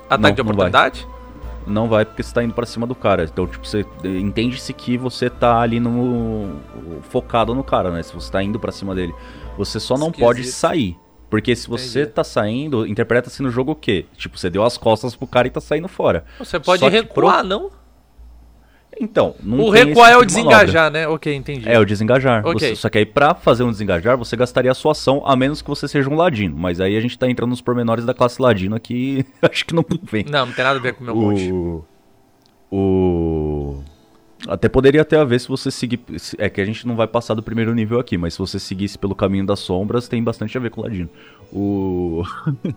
[0.09, 0.53] ataque Não, de não vai.
[0.69, 1.09] oportunidade?
[1.67, 3.25] Não vai porque você tá indo pra cima do cara.
[3.25, 6.57] Então, tipo, você entende-se que você tá ali no
[7.11, 8.03] focado no cara, né?
[8.03, 9.15] Se você tá indo pra cima dele,
[9.57, 10.27] você só não Esquisito.
[10.27, 10.97] pode sair.
[11.29, 12.15] Porque se você Entendi.
[12.15, 14.05] tá saindo, interpreta-se no jogo o quê?
[14.17, 16.25] Tipo, você deu as costas pro cara e tá saindo fora.
[16.41, 17.71] Você pode recuar, pro- não?
[19.03, 21.09] Então, não o tem recuar é o tipo desengajar, né?
[21.09, 21.67] Ok, entendi.
[21.67, 22.47] É, o desengajar.
[22.47, 22.59] Ok.
[22.61, 25.63] Você- só que aí pra fazer um desengajar, você gastaria a sua ação, a menos
[25.63, 26.55] que você seja um ladino.
[26.57, 29.85] Mas aí a gente tá entrando nos pormenores da classe ladino aqui, acho que não
[30.03, 30.25] vem.
[30.25, 31.85] Não, não tem nada a ver com o meu o,
[32.71, 33.83] o
[34.49, 37.07] até poderia ter a ver se você seguir se- é que a gente não vai
[37.07, 40.57] passar do primeiro nível aqui, mas se você seguisse pelo caminho das sombras, tem bastante
[40.57, 41.11] a ver com o ladino.
[41.53, 42.23] O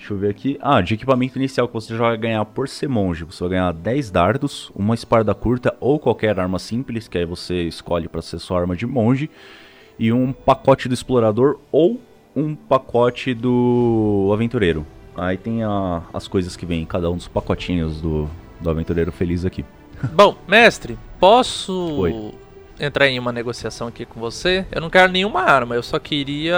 [0.00, 0.58] Deixa eu ver aqui.
[0.62, 3.22] Ah, de equipamento inicial que você já vai ganhar por ser monge.
[3.24, 7.64] Você vai ganhar 10 dardos, uma espada curta ou qualquer arma simples, que aí você
[7.64, 9.28] escolhe para ser sua arma de monge,
[9.98, 12.00] e um pacote do explorador ou
[12.34, 14.86] um pacote do aventureiro.
[15.14, 18.26] Aí tem a- as coisas que vem em cada um dos pacotinhos do,
[18.58, 19.66] do aventureiro feliz aqui.
[20.14, 22.32] Bom, mestre, posso Oi.
[22.80, 24.64] entrar em uma negociação aqui com você?
[24.72, 26.56] Eu não quero nenhuma arma, eu só queria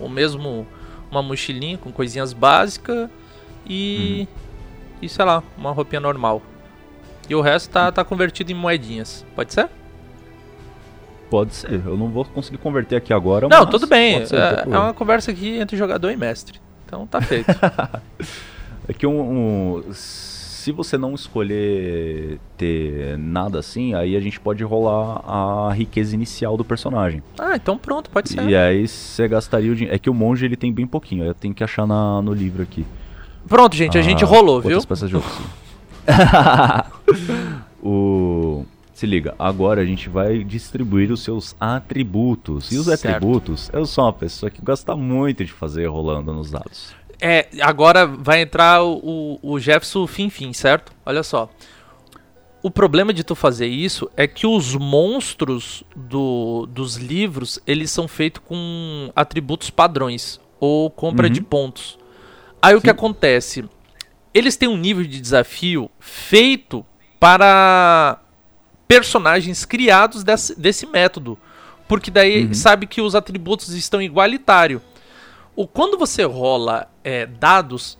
[0.00, 0.64] o mesmo
[1.10, 3.08] uma mochilinha com coisinhas básicas
[3.66, 4.26] e
[5.00, 6.42] e sei lá, uma roupinha normal.
[7.28, 9.24] E o resto tá, tá convertido em moedinhas.
[9.36, 9.68] Pode ser?
[11.30, 13.46] Pode ser, eu não vou conseguir converter aqui agora.
[13.48, 14.24] não, tudo bem.
[14.26, 16.58] ser, É, é uma conversa aqui entre jogador e mestre.
[16.86, 17.48] Então tá feito.
[18.90, 19.84] É que um, um-
[20.58, 26.56] se você não escolher ter nada assim, aí a gente pode rolar a riqueza inicial
[26.56, 27.22] do personagem.
[27.38, 28.42] ah, então pronto, pode ser.
[28.48, 29.94] E aí você gastaria o dinheiro.
[29.94, 32.62] É que o monge ele tem bem pouquinho, eu tenho que achar na, no livro
[32.62, 32.84] aqui.
[33.46, 34.84] Pronto, gente, a gente Ah, rolou, viu?
[34.84, 35.44] peças de sim.
[37.82, 42.72] o se liga, agora a gente vai distribuir os seus atributos.
[42.72, 43.06] E os Certo.
[43.06, 46.92] atributos, eu sou uma pessoa que gosta muito de fazer rolando nos dados.
[47.20, 50.92] É, agora vai entrar o, o, o Jefferson Finfim, certo?
[51.04, 51.50] Olha só.
[52.62, 58.06] O problema de tu fazer isso é que os monstros do, dos livros, eles são
[58.08, 61.32] feitos com atributos padrões ou compra Uhum.
[61.32, 61.98] de pontos.
[62.60, 62.92] Aí o que Sim.
[62.92, 63.64] acontece?
[64.34, 66.84] Eles têm um nível de desafio feito
[67.18, 68.20] para
[68.86, 71.38] personagens criados desse, desse método.
[71.86, 72.54] Porque daí Uhum.
[72.54, 74.82] sabe que os atributos estão igualitários.
[75.54, 77.96] O, quando você rola é, dados,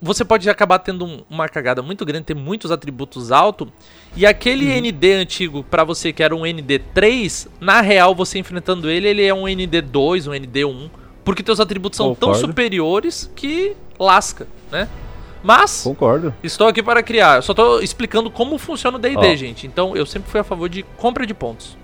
[0.00, 3.68] você pode acabar tendo um- uma cagada muito grande, ter muitos atributos altos.
[4.16, 4.76] E aquele Uhum.
[4.78, 9.34] ND antigo pra você que era um ND3, na real você enfrentando ele, ele é
[9.34, 10.90] um ND2, um ND1.
[11.24, 12.46] Porque teus atributos são tão Concordo.
[12.48, 14.88] superiores que lasca, né?
[15.44, 16.32] Mas, Concordo.
[16.42, 17.36] estou aqui para criar.
[17.36, 19.66] Eu só tô explicando como funciona o D&D, gente.
[19.66, 21.76] Então, eu sempre fui a favor de compra de pontos.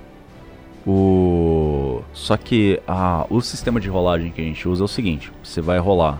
[0.87, 2.03] O...
[2.13, 3.27] Só que a...
[3.29, 6.19] o sistema de rolagem que a gente usa é o seguinte: você vai rolar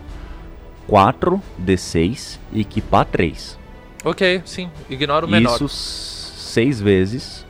[0.89, 3.57] 4 D6 e equipar 3.
[4.05, 4.71] Ok, sim.
[4.89, 5.55] Ignora o menor.
[5.55, 7.47] Isso 6 vezes.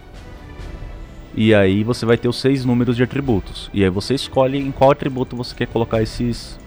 [1.34, 3.70] E aí você vai ter os seis números de atributos.
[3.72, 6.58] E aí você escolhe em qual atributo você quer colocar esses,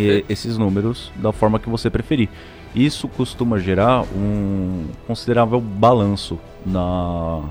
[0.00, 2.28] e- esses números da forma que você preferir.
[2.76, 7.42] Isso costuma gerar um considerável balanço na,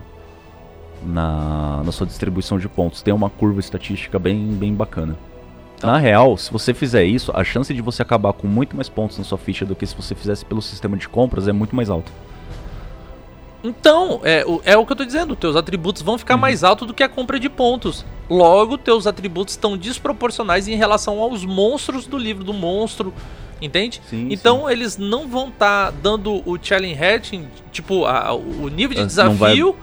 [1.05, 3.01] na, na sua distribuição de pontos.
[3.01, 5.17] Tem uma curva estatística bem, bem bacana.
[5.83, 5.91] Tá.
[5.91, 9.17] Na real, se você fizer isso, a chance de você acabar com muito mais pontos
[9.17, 11.89] na sua ficha do que se você fizesse pelo sistema de compras é muito mais
[11.89, 12.09] alta.
[13.61, 16.17] Então, é, o- é o que eu tô dizendo, teus atributos vão Uhum.
[16.17, 18.05] ficar mais altos do que a compra de pontos.
[18.29, 23.13] Logo, teus atributos estão desproporcionais em relação aos monstros do livro do monstro,
[23.61, 24.01] entende?
[24.09, 29.19] Sim, então, eles não vão estar dando o challenge rating, tipo, a- o nível de
[29.19, 29.75] Ah, não vai- desafio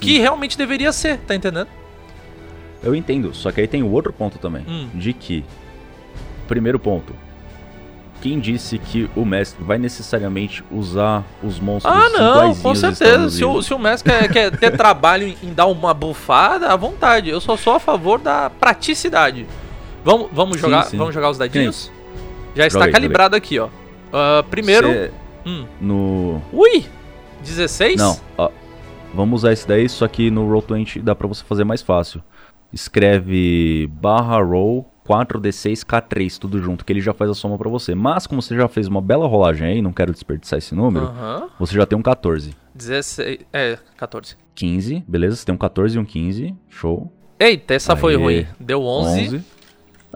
[0.00, 1.68] que realmente deveria ser, tá entendendo?
[2.82, 4.64] Eu entendo, só que aí tem o outro ponto também.
[4.68, 4.88] Hum.
[4.94, 5.44] De que,
[6.46, 7.12] primeiro ponto,
[8.20, 13.30] quem disse que o mestre vai necessariamente usar os monstros Ah, não, com certeza.
[13.30, 17.30] Se o, se o mestre quer, quer ter trabalho em, dar uma bufada, à vontade.
[17.30, 19.46] Eu só sou a favor da praticidade.
[20.04, 20.96] Vamos, vamos, jogar, sim.
[20.96, 21.92] vamos jogar os dadinhos?
[22.54, 23.68] Já está Joga aí, calibrado aqui, ó.
[24.12, 24.88] Ah, primeiro.
[24.88, 25.10] Cê-
[25.46, 25.64] Hum.
[25.80, 26.84] no Ui!
[27.42, 27.96] 16?
[27.96, 28.50] Não, ó,
[29.14, 32.22] vamos usar esse daí, só que no Roll20 dá pra você fazer mais fácil.
[32.72, 37.94] Escreve barra roll 4d6k3, tudo junto, que ele já faz a soma pra você.
[37.94, 41.48] Mas como você já fez uma bela rolagem aí, não quero desperdiçar esse número, Aham.
[41.58, 42.54] você já tem um 14.
[42.74, 43.38] 16.
[43.52, 44.36] É, 14.
[44.36, 44.48] 15.
[44.54, 45.36] 15, beleza?
[45.36, 47.10] Você tem um 14 e um 15, show.
[47.38, 48.20] Eita, essa foi Aê.
[48.20, 48.46] ruim.
[48.58, 49.40] Deu 11.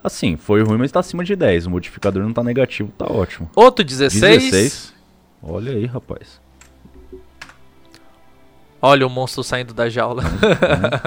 [0.03, 1.67] Assim, foi ruim, mas tá acima de 10.
[1.67, 3.49] O modificador não tá negativo, tá ótimo.
[3.55, 4.43] Outro 16.
[4.51, 4.93] 16.
[5.41, 6.41] Olha aí, rapaz.
[8.85, 10.25] Olha o monstro saindo da jaula.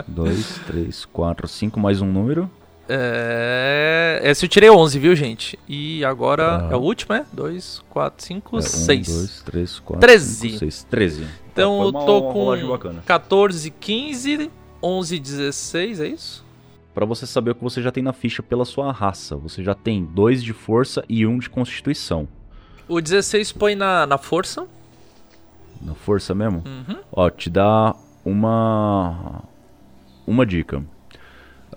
[0.08, 2.50] 1, 2, 3, 4, 5, mais um número.
[2.88, 4.22] É...
[4.24, 5.60] Esse eu tirei 11, viu, gente?
[5.68, 6.70] E agora Ah.
[6.72, 7.26] é o último, é?
[7.34, 9.10] 2, 4, 5, É, 6.
[9.10, 10.50] 1, 2, 3, 4, 13.
[10.52, 10.84] 5, 6.
[10.90, 11.28] 13.
[11.52, 13.04] Então Foi eu tô com rolagem bacana.
[13.06, 14.50] 14, 15,
[14.82, 16.46] 11, 16, é isso?
[16.94, 19.36] Pra você saber o que você já tem na ficha pela sua raça.
[19.36, 22.26] Você já tem 2 de força e 1 um de constituição.
[22.88, 24.66] O 16 põe na, na força.
[25.82, 26.64] Na força mesmo?
[26.66, 26.98] Uhum.
[27.12, 29.44] Ó, te dá uma
[30.26, 30.84] uma dica.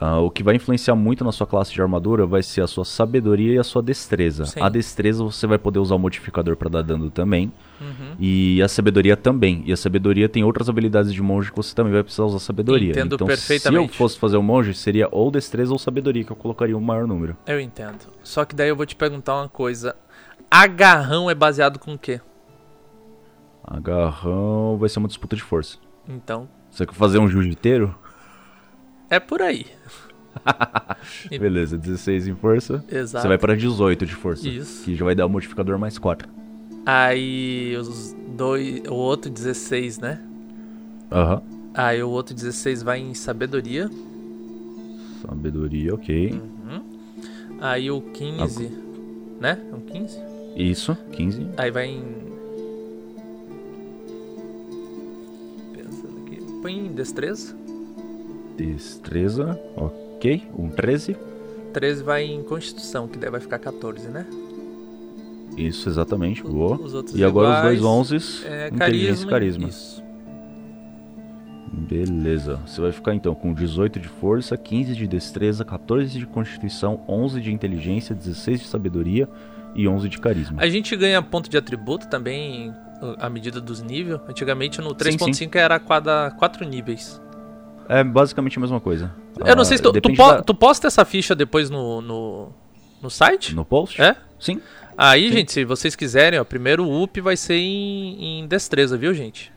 [0.01, 2.85] Ah, o que vai influenciar muito na sua classe de armadura vai ser a sua
[2.85, 4.47] sabedoria e a sua destreza.
[4.47, 4.61] Sim.
[4.61, 7.53] A destreza você vai poder usar o modificador pra dar dano também.
[7.81, 8.15] Uhum.
[8.19, 9.63] E a sabedoria também.
[9.67, 12.93] E a sabedoria tem outras habilidades de monge que você também vai precisar usar sabedoria.
[12.93, 13.89] Entendo então, perfeitamente.
[13.89, 16.81] se eu fosse fazer o monge, seria ou destreza ou sabedoria que eu colocaria o
[16.81, 17.37] maior número.
[17.45, 18.07] Eu entendo.
[18.23, 19.97] Só que daí eu vou te perguntar uma coisa.
[20.49, 22.21] Agarrão é baseado com o quê?
[23.65, 25.79] Agarrão vai ser uma disputa de força.
[26.09, 27.95] Então, Você quer fazer um jiu-jiteiro?
[29.11, 29.67] é por aí.
[31.31, 32.85] Beleza, 16 em força.
[32.91, 33.23] Exato.
[33.23, 34.49] Você vai pra 18 de força.
[34.49, 34.85] Isso.
[34.85, 36.29] Que já vai dar o modificador mais 4.
[36.87, 38.83] Aí os dois.
[38.89, 40.21] O outro 16, né?
[41.11, 41.43] Aham.
[41.75, 43.91] Aí o outro 16 vai em sabedoria.
[45.23, 46.41] Sabedoria, ok.
[47.61, 48.69] Aí o 15.
[49.41, 49.61] Né?
[49.71, 50.19] É um 15?
[50.57, 51.49] Isso, 15.
[51.57, 52.05] Aí vai em.
[56.63, 57.55] Põe em destreza.
[58.57, 60.43] Destreza, ok.
[60.57, 61.17] Um 13.
[61.73, 64.27] 13 vai em constituição, que daí vai ficar 14, né?
[65.57, 66.43] Isso, exatamente.
[66.43, 66.77] Boa.
[66.77, 68.47] Os outros E agora os dois iguais, 11.
[68.47, 69.31] É, inteligência e carisma.
[69.31, 69.69] carisma.
[69.69, 70.03] Isso.
[71.73, 72.57] Beleza.
[72.67, 77.41] Você vai ficar então com 18 de força, 15 de destreza, 14 de constituição, 11
[77.41, 79.29] de inteligência, 16 de sabedoria
[79.75, 80.61] e 11 de carisma.
[80.61, 82.73] A gente ganha ponto de atributo também
[83.19, 84.21] à medida dos níveis.
[84.29, 87.21] Antigamente no Sim, 3.5 era cada 4 níveis.
[87.89, 89.15] É basicamente a mesma coisa.
[89.45, 92.01] Eu não sei se tu, tu, depende po- da- tu posta essa ficha depois no,
[92.03, 92.49] no,
[93.01, 93.55] no site?
[93.55, 94.01] No post?
[94.03, 94.17] É?
[94.39, 94.61] Sim.
[94.97, 95.33] Aí, Sim.
[95.33, 99.53] gente, se vocês quiserem, ó, primeiro o up vai ser em, em destreza, viu, gente?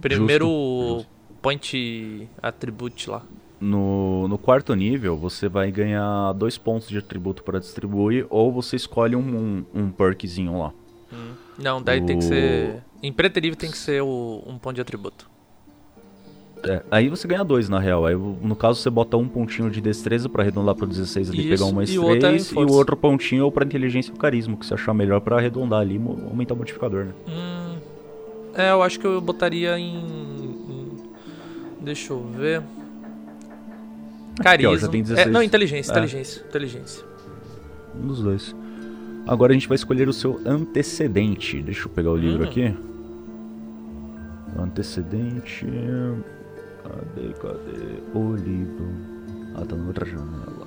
[0.00, 1.08] Primeiro justo.
[1.42, 3.22] point attribute lá.
[3.60, 8.76] No, no quarto nível, você vai ganhar dois pontos de atributo para distribuir, ou você
[8.76, 9.20] escolhe um,
[9.74, 10.72] um, um perkzinho lá.
[11.58, 12.82] Não, daí tem que O- ser.
[13.02, 15.28] Em preterível tem que ser o, um ponto de atributo.
[16.64, 18.04] É, aí você ganha dois, na real.
[18.04, 21.48] Aí, no caso, você bota um pontinho de destreza para arredondar para 16 ali, Isso,
[21.50, 24.14] pegar um mais e o outro é 3, e o outro pontinho para inteligência e
[24.14, 27.12] o carisma, que você achar melhor para arredondar ali e aumentar o modificador, né?
[27.28, 27.76] Hum,
[28.54, 29.98] é, eu acho que eu botaria em.
[29.98, 30.96] em-
[31.80, 32.60] deixa eu ver.
[34.42, 34.72] Carisma.
[34.72, 35.30] ó, já tem É, 16.
[35.32, 35.92] não, inteligência, É.
[35.92, 37.04] inteligência, inteligência.
[37.94, 38.54] Um dos dois.
[39.28, 41.60] Agora a gente vai escolher o seu antecedente.
[41.62, 42.48] Deixa eu pegar o livro Hum.
[42.48, 42.74] aqui.
[44.58, 45.66] Antecedente.
[46.82, 48.88] Cadê, cadê o livro?
[49.54, 50.66] Ah, tá na outra janela.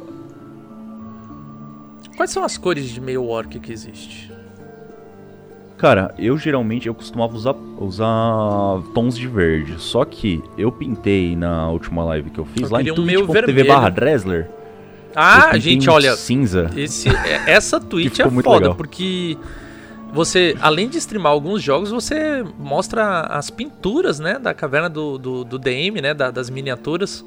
[2.16, 4.32] Quais são as cores de meio orc que existe?
[5.78, 9.76] Cara, eu geralmente eu costumava usar, usar tons de verde.
[9.80, 13.26] Só que eu pintei na última live que eu fiz Eu lá em um meio
[13.26, 13.68] vermelho.
[13.68, 14.47] barra Dresler.
[15.16, 16.70] Ah, gente, olha, Cinza.
[16.76, 18.76] esse, é- essa tweet é foda, legal.
[18.76, 19.38] porque
[20.14, 25.43] você, além de streamar alguns jogos, você mostra as pinturas, né, da caverna do, do,
[25.43, 27.24] do DM, né, da- das miniaturas.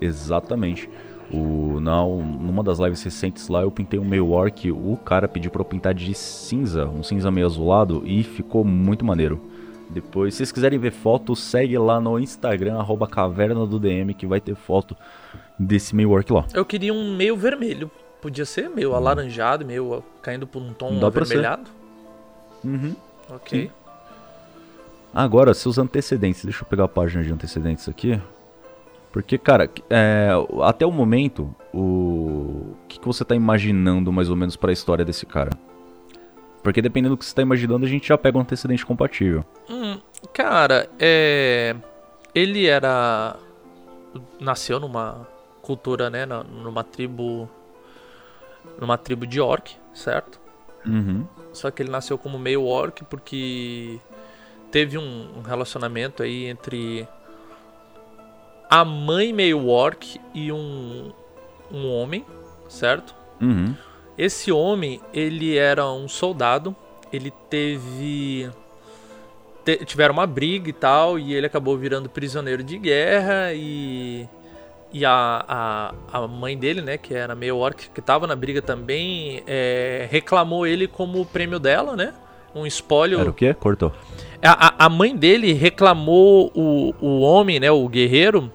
[0.00, 0.88] Exatamente.
[1.32, 4.70] O, na, numa das lives recentes lá, eu pintei um meio orc.
[4.70, 9.04] O cara pediu pra eu pintar de cinza, um cinza meio azulado, e ficou muito
[9.04, 9.40] maneiro.
[9.90, 14.26] Depois, se vocês quiserem ver foto, segue lá no Instagram, arroba caverna do DM, que
[14.26, 14.96] vai ter foto
[15.58, 16.46] desse meio orc lá.
[16.52, 17.90] Eu queria um meio vermelho.
[18.20, 21.00] Podia ser meio alaranjado, meio caindo por um tom Hum.
[21.00, 21.70] Dá avermelhado.
[22.64, 22.96] Uhum.
[23.28, 23.70] Ok.
[25.14, 26.44] Agora, seus antecedentes.
[26.44, 28.20] Deixa eu pegar a página de antecedentes aqui.
[29.12, 30.30] Porque, cara, é,
[30.62, 35.04] até o momento, o, o que, que você tá imaginando mais ou menos pra história
[35.04, 35.50] desse cara?
[36.64, 39.44] Porque dependendo do que você tá imaginando, a gente já pega um antecedente compatível.
[39.68, 40.00] Hum,
[40.32, 41.76] cara, é.
[42.34, 43.36] Ele era.
[44.40, 45.28] Nasceu numa
[45.64, 46.26] cultura, né?
[46.26, 47.48] Numa tribo.
[48.78, 50.40] Numa tribo de orc, certo?
[50.86, 51.26] Uhum.
[51.52, 53.98] Só que ele nasceu como meio orc porque
[54.70, 57.06] teve um, um relacionamento aí entre
[58.68, 61.12] a mãe meio orc e um,
[61.70, 62.24] um homem,
[62.68, 63.14] certo?
[63.40, 63.74] Uhum.
[64.16, 66.74] Esse homem, ele era um soldado,
[67.12, 68.50] ele teve.
[69.64, 74.28] te- tiveram uma briga e tal, e ele acabou virando prisioneiro de guerra e.
[74.96, 75.44] E a,
[76.12, 80.06] a, a mãe dele, né, que era meio orc, que tava na briga também, é,
[80.08, 82.14] reclamou ele como prêmio dela, né?
[82.54, 83.18] Um espólio.
[83.18, 83.52] Era o quê?
[83.52, 83.92] Cortou.
[84.40, 88.52] A, a- mãe dele reclamou o, o homem, né, o guerreiro,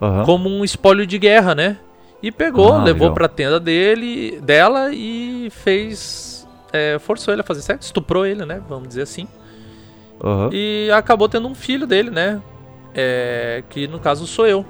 [0.00, 0.24] Aham.
[0.26, 1.78] como um espólio de guerra, né?
[2.22, 3.14] E pegou, Ah, levou legal.
[3.14, 6.46] pra tenda dele, dela e fez.
[6.70, 8.60] é, forçou ele a fazer sexo, estuprou ele, né?
[8.68, 9.26] Vamos dizer assim.
[10.22, 10.50] Aham.
[10.52, 12.42] E acabou tendo um filho dele, né?
[12.94, 14.66] É, que no caso sou eu.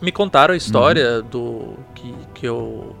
[0.00, 1.74] Me contaram a história do.
[1.94, 2.94] Que, que eu.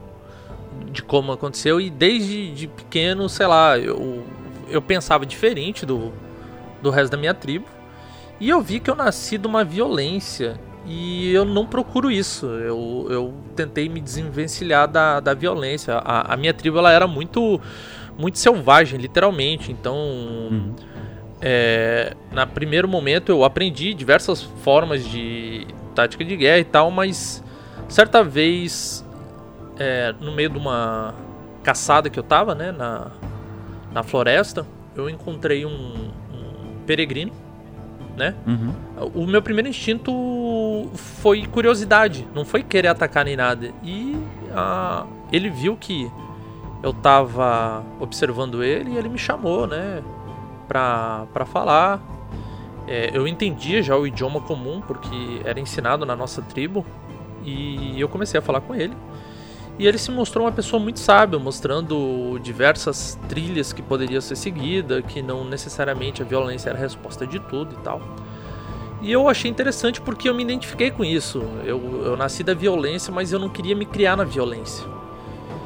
[0.92, 1.80] De como aconteceu.
[1.80, 4.24] E desde de pequeno, sei lá, eu,
[4.68, 6.12] eu pensava diferente do,
[6.82, 7.66] do resto da minha tribo.
[8.38, 10.58] E eu vi que eu nasci de uma violência.
[10.86, 12.46] E eu não procuro isso.
[12.46, 15.94] Eu, eu tentei me desenvencilhar da, da violência.
[15.94, 17.60] A, a minha tribo ela era muito,
[18.18, 19.70] muito selvagem, literalmente.
[19.70, 19.94] Então,
[20.50, 20.74] Uhum.
[21.40, 27.42] é, na primeiro momento eu aprendi diversas formas de tática de guerra e tal, mas
[27.88, 29.04] certa vez
[29.78, 31.14] é, no meio de uma
[31.62, 33.08] caçada que eu tava, né, na,
[33.92, 37.32] na floresta, eu encontrei um, um peregrino,
[38.16, 38.34] né?
[38.46, 38.74] Uhum.
[39.14, 43.72] O meu primeiro instinto foi curiosidade, não foi querer atacar nem nada.
[43.82, 44.16] E
[44.54, 46.10] ah, ele viu que
[46.82, 50.02] eu tava observando ele e ele me chamou, né,
[50.68, 52.00] pra, pra falar.
[52.90, 56.84] É, eu entendia já o idioma comum, porque era ensinado na nossa tribo,
[57.44, 58.96] e eu comecei a falar com ele.
[59.78, 65.00] E ele se mostrou uma pessoa muito sábia, mostrando diversas trilhas que poderia ser seguida,
[65.02, 68.02] que não necessariamente a violência era a resposta de tudo e tal.
[69.00, 71.42] E eu achei interessante porque eu me identifiquei com isso.
[71.64, 74.84] Eu, eu nasci da violência, mas eu não queria me criar na violência.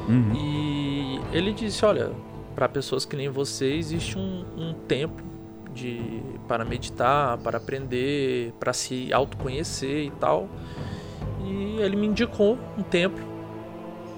[0.07, 0.31] Uhum.
[0.33, 2.11] E ele disse: Olha,
[2.53, 5.34] para pessoas que nem você, existe um, um tempo
[5.75, 10.47] de, para meditar, para aprender, para se autoconhecer e tal.
[11.43, 13.23] E ele me indicou um templo.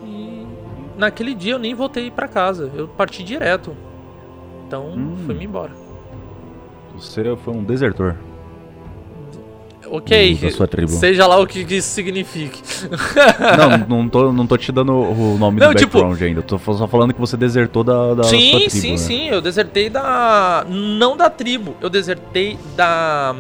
[0.06, 0.46] E
[0.98, 3.76] naquele dia eu nem voltei para casa, eu parti direto.
[4.66, 5.18] Então Hum.
[5.26, 5.74] fui-me embora.
[6.96, 8.16] Você foi um desertor
[9.90, 10.38] Ok,
[10.88, 12.62] seja lá o que isso signifique.
[13.88, 16.42] não, não tô, não tô te dando o nome Não, do tipo- background ainda.
[16.42, 18.98] Tô só falando que você desertou da, da sim, sua tribo, sim, né?
[18.98, 19.28] sim.
[19.30, 20.66] Eu desertei da.
[20.70, 21.76] Não da tribo.
[21.82, 23.36] Eu desertei da.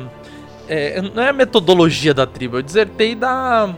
[0.69, 2.57] é, não é a metodologia da tribo.
[2.57, 3.73] Eu desertei da.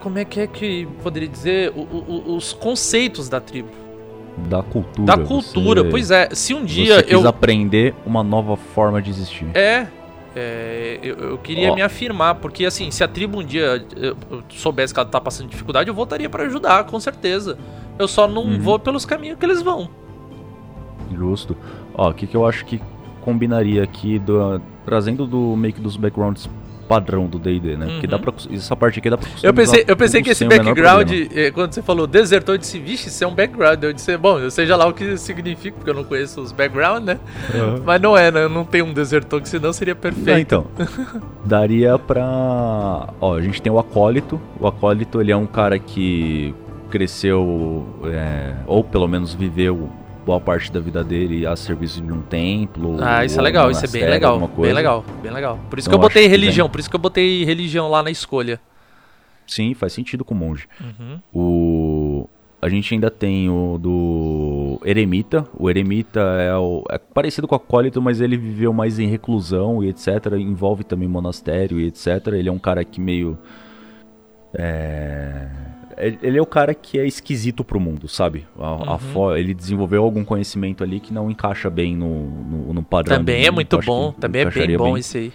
[0.00, 1.72] Como é que é que poderia dizer?
[1.76, 3.68] O- o- os conceitos da tribo.
[4.48, 5.06] Da cultura.
[5.06, 5.82] da cultura.
[5.82, 6.28] você- Pois é.
[6.32, 7.28] Se um dia você quis eu.
[7.28, 9.46] aprender uma nova forma de existir.
[9.54, 9.86] É.
[10.36, 11.74] é, eu, eu queria Ó.
[11.74, 15.20] me afirmar, porque assim, se a tribo um dia eu, eu soubesse que ela tá
[15.20, 17.58] passando dificuldade, eu voltaria pra ajudar, com certeza.
[17.98, 18.58] Eu só não Uhum.
[18.60, 19.88] vou pelos caminhos que eles vão.
[21.14, 21.56] Justo.
[21.94, 22.80] Ó, o que, que eu acho que
[23.20, 26.48] combinaria aqui, do- trazendo do meio que dos backgrounds
[26.90, 27.86] padrão do D&D, né?
[27.86, 28.10] Porque Uhum.
[28.10, 31.52] dá pra, essa parte aqui dá pra Eu pensei, eu pensei que esse background, eh,
[31.52, 33.80] quando você falou desertor, eu disse, vixe, isso é um background.
[33.84, 37.04] Eu disse, bom, eu seja lá o que significa, porque eu não conheço os background,
[37.04, 37.20] né?
[37.54, 37.82] Aham.
[37.86, 38.42] Mas não é, né?
[38.42, 40.30] Eu não tenho um desertor, que senão seria perfeito.
[40.36, 40.66] Ah, então.
[41.46, 42.24] Daria pra.
[43.20, 44.40] Ó, a gente tem o Acólito.
[44.58, 46.52] O Acólito, ele é um cara que
[46.90, 49.88] cresceu, é, ou pelo menos viveu
[50.30, 52.98] boa parte da vida dele a serviço de um templo.
[53.02, 55.58] Ah, isso é legal, isso é bem legal, bem legal, bem legal.
[55.68, 58.12] Por isso Eu que eu botei religião, por isso que eu botei religião lá na
[58.12, 58.60] escolha.
[59.44, 60.68] Sim, faz sentido com o monge.
[60.80, 61.20] Uhum.
[61.34, 62.28] O...
[62.62, 65.44] A gente ainda tem o do Eremita.
[65.58, 66.84] O Eremita é, o...
[66.88, 70.34] é parecido com o Acólito, mas ele viveu mais em reclusão e etc.
[70.38, 72.28] Envolve também monastério e etc.
[72.28, 73.36] Ele é um cara que meio.
[74.54, 75.48] É...
[76.22, 78.46] Ele é o cara que é esquisito pro mundo, sabe?
[78.58, 78.98] A, a Uhum.
[78.98, 83.18] fo- Ele desenvolveu algum conhecimento ali que não encaixa bem no, no, no padrão.
[83.18, 85.32] Também é muito bom, também é bem bom esse aí.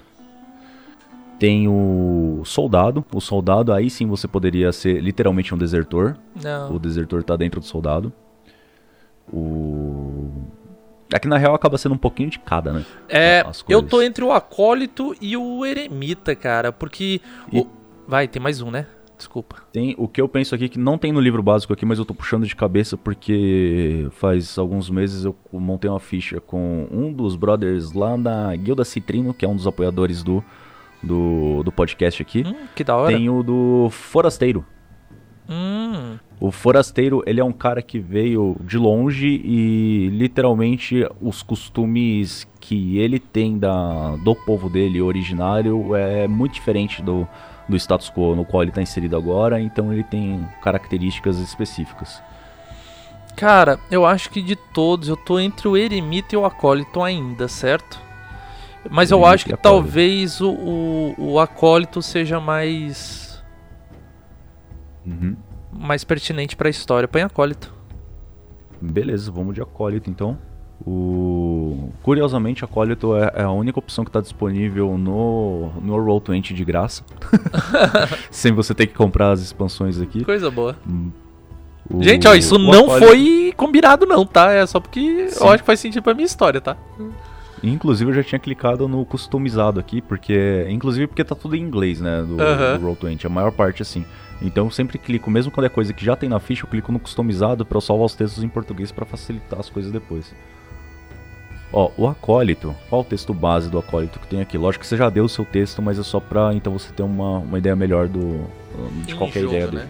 [1.37, 3.03] Tem o soldado.
[3.13, 6.17] O soldado, aí sim você poderia ser literalmente um desertor.
[6.41, 6.73] Não.
[6.75, 8.11] O desertor tá dentro do soldado.
[9.31, 10.29] O...
[11.13, 12.85] É que na real acaba sendo um pouquinho de cada, né?
[13.07, 17.21] É, eu tô entre o acólito e o eremita, cara, porque...
[17.51, 17.67] E- o-
[18.07, 18.85] Vai, tem mais um, né?
[19.17, 19.57] Desculpa.
[19.71, 22.05] Tem o que eu penso aqui que não tem no livro básico aqui, mas eu
[22.05, 27.35] tô puxando de cabeça porque faz alguns meses eu montei uma ficha com um dos
[27.35, 30.43] brothers lá da Guilda Citrino, que é um dos apoiadores do,
[31.01, 32.43] do, do podcast aqui.
[32.45, 33.15] Hum, que da hora.
[33.15, 34.65] Tem o do Forasteiro.
[35.47, 42.47] Hum, O Forasteiro, ele é um cara que veio de longe e literalmente os costumes
[42.59, 47.27] que ele tem da, do povo dele originário é muito diferente do,
[47.67, 52.21] do status quo no qual ele está inserido agora, então ele tem características específicas.
[53.35, 57.47] cara, eu acho que de todos eu tô entre o eremita e o acólito ainda,
[57.47, 57.99] certo?
[58.89, 63.43] Mas eu acho que talvez o, o, o acólito seja mais
[65.05, 65.35] Uhum.
[65.71, 67.07] mais pertinente pra história.
[67.07, 67.73] Põe acólito.
[68.81, 70.37] Beleza, vamos de acólito então.
[70.85, 71.89] O...
[72.03, 77.03] Curiosamente, acólito é, é a única opção que está disponível no, no Roll20 de graça.
[78.29, 80.23] Sem você ter que comprar as expansões aqui.
[80.23, 80.75] Coisa boa.
[81.89, 84.51] O- Gente, ó, isso o não acólito- foi combinado não, tá?
[84.53, 85.43] É só porque Sim.
[85.43, 86.77] eu acho que faz sentido pra minha história, tá?
[87.63, 90.67] Inclusive eu já tinha clicado no customizado aqui, porque.
[90.69, 92.21] Inclusive porque tá tudo em inglês, né?
[92.21, 92.77] Do, Aham.
[92.77, 94.05] do Roll20, a maior parte assim.
[94.41, 96.91] Então eu sempre clico, mesmo quando é coisa que já tem na ficha, eu clico
[96.91, 100.31] no customizado pra eu salvar os textos em português pra facilitar as coisas depois.
[101.75, 104.57] Ó, o acólito, qual o texto base do acólito que tem aqui?
[104.57, 107.03] Lógico que você já deu o seu texto, mas é só pra então você ter
[107.03, 108.45] uma, uma ideia melhor do,
[109.05, 109.71] de Em qualquer jogo, ideia né?
[109.79, 109.89] dele.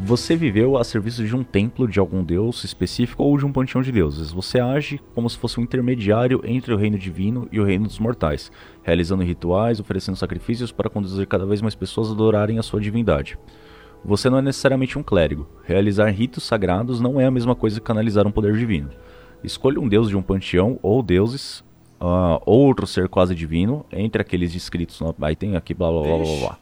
[0.00, 3.80] Você viveu a serviço de um templo de algum deus específico ou de um panteão
[3.80, 4.32] de deuses.
[4.32, 8.00] Você age como se fosse um intermediário entre o reino divino e o reino dos
[8.00, 8.50] mortais,
[8.82, 13.38] realizando rituais, oferecendo sacrifícios para conduzir cada vez mais pessoas a adorarem a sua divindade.
[14.04, 15.46] Você não é necessariamente um clérigo.
[15.62, 18.90] Realizar ritos sagrados não é a mesma coisa que canalizar um poder divino.
[19.44, 21.62] Escolha um deus de um panteão ou deuses,
[22.00, 25.00] ou outro ser quase divino, entre aqueles descritos.
[25.00, 25.14] No...
[25.20, 26.58] Aí tem aqui blá blá blá blá blá.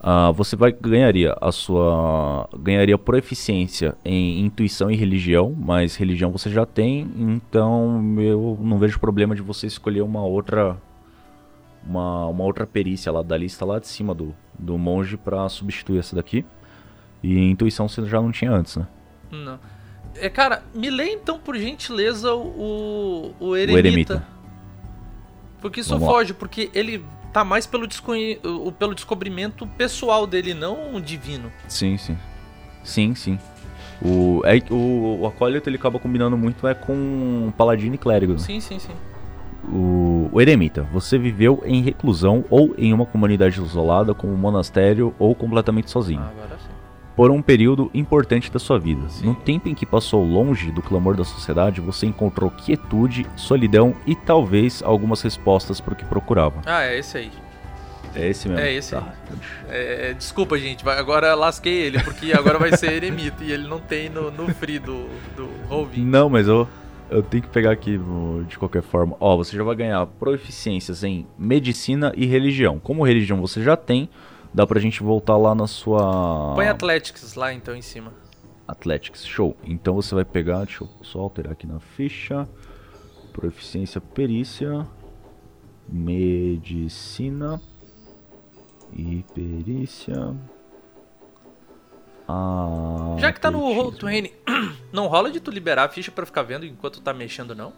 [0.00, 6.48] Ah, você vai ganharia a sua ganharia proeficiência em intuição e religião, mas religião você
[6.50, 10.76] já tem, então eu não vejo problema de você escolher uma outra
[11.84, 15.98] uma, uma outra perícia lá da lista lá de cima do, do monge para substituir
[15.98, 16.44] essa daqui.
[17.22, 18.86] E intuição você já não tinha antes, né?
[19.32, 19.58] Não.
[20.20, 23.74] É, cara, me lê então, por gentileza, o, o eremita.
[23.74, 24.26] O eremita.
[25.60, 26.14] Porque isso Vamos lá.
[26.14, 28.38] foge, porque ele tá mais pelo, desconhe...
[28.44, 31.50] o- pelo descobrimento pessoal dele, não divino.
[31.66, 32.16] Sim, sim.
[32.84, 33.38] Sim, sim.
[34.00, 38.34] O, é, o, o acólito ele acaba combinando muito é com paladino e clérigo.
[38.34, 38.38] né?
[38.38, 38.92] Sim, sim, sim.
[39.64, 45.12] O, o eremita, você viveu em reclusão ou em uma comunidade isolada, como um monastério
[45.18, 46.57] ou completamente sozinho, Ah, agora.
[47.18, 49.08] Por um período importante da sua vida.
[49.08, 49.26] Sim.
[49.26, 54.14] No tempo em que passou longe do clamor da sociedade, você encontrou quietude, solidão e
[54.14, 56.62] talvez algumas respostas para o que procurava.
[56.64, 57.32] Ah, é esse aí.
[58.14, 58.62] É esse mesmo.
[58.62, 59.02] É esse Tá.
[59.02, 59.36] aí.
[59.68, 64.08] É, desculpa, gente, agora lasquei ele, porque agora vai ser eremita e ele não tem
[64.08, 65.96] no, no free do, do Roll20.
[66.04, 66.68] Não, mas eu,
[67.10, 67.98] eu tenho que pegar aqui
[68.46, 69.16] de qualquer forma.
[69.18, 72.78] Ó, você já vai ganhar proficiências em medicina e religião.
[72.78, 74.08] Como religião você já tem,
[74.52, 76.54] dá pra gente voltar lá na sua.
[76.54, 78.12] Põe Athletics lá então em cima.
[78.66, 79.56] Athletics, show.
[79.64, 82.46] Então você vai pegar, deixa eu só alterar aqui na ficha.
[83.32, 84.86] Proficiência, perícia,
[85.88, 87.60] medicina
[88.92, 90.34] e perícia.
[92.26, 94.08] Ah, Já que tá no atletismo.
[94.08, 94.32] Roll20,
[94.92, 97.72] não rola de tu liberar a ficha pra ficar vendo enquanto tá mexendo, não?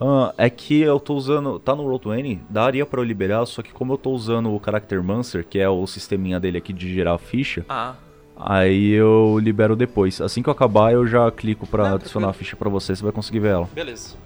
[0.00, 1.58] Ah, é que eu tô usando.
[1.58, 5.02] Tá no Roll20, daria pra eu liberar, só que como eu tô usando o Character
[5.02, 7.94] Mancer, que é o sisteminha dele aqui de gerar a ficha, Ah,
[8.36, 10.20] aí eu libero depois.
[10.20, 12.32] Assim que eu acabar, eu já clico Não, adicionar a tranquilo.
[12.34, 13.68] ficha pra você, você vai conseguir ver ela.
[13.74, 14.16] beleza.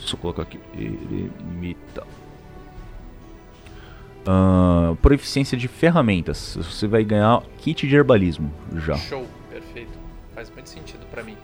[0.00, 0.58] Deixa eu colocar aqui.
[0.76, 2.04] Eremita.
[4.26, 6.56] Ah, proficiência de ferramentas.
[6.56, 8.96] Você vai ganhar kit de herbalismo já.
[8.96, 9.98] Show, perfeito.
[10.34, 11.36] Faz muito sentido pra mim.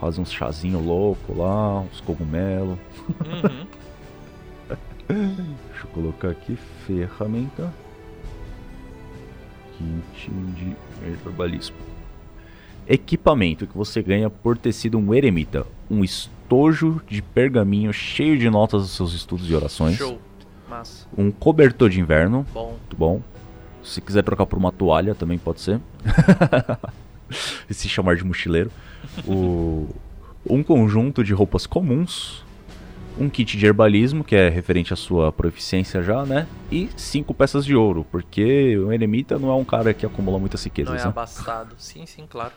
[0.00, 2.78] Faz uns chazinho louco lá, uns cogumelos.
[3.08, 3.66] Uhum.
[5.68, 7.72] Deixa eu colocar aqui ferramenta.
[9.76, 11.76] Kit de herbalismo.
[12.88, 15.66] Equipamento que você ganha por ter sido um eremita.
[15.90, 19.96] Um estojo de pergaminho cheio de notas dos seus estudos e orações.
[19.96, 20.18] Show.
[20.68, 21.06] Massa.
[21.18, 22.46] Um cobertor de inverno.
[22.54, 22.70] Bom.
[22.70, 23.20] Muito bom.
[23.82, 25.80] Se quiser trocar por uma toalha também pode ser.
[27.68, 28.70] e se chamar de mochileiro.
[29.26, 29.88] O,
[30.48, 32.44] um conjunto de roupas comuns.
[33.18, 36.46] Um kit de herbalismo, que é referente à sua proficiência já, né?
[36.70, 40.62] E cinco peças de ouro, porque o eremita não é um cara que acumula muitas
[40.62, 41.08] Não riquezas, é né?
[41.10, 41.74] abastado.
[41.76, 42.52] Sim, sim, claro.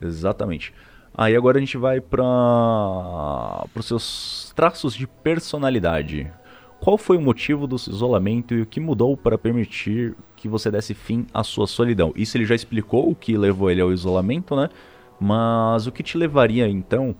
[0.00, 0.72] Exatamente.
[1.14, 6.32] Aí agora a gente vai para os seus traços de personalidade.
[6.80, 10.70] Qual foi o motivo do seu isolamento e o que mudou para permitir que você
[10.70, 12.12] desse fim à sua solidão?
[12.16, 14.70] Isso ele já explicou o que levou ele ao isolamento, né?
[15.20, 17.14] Mas o que te levaria então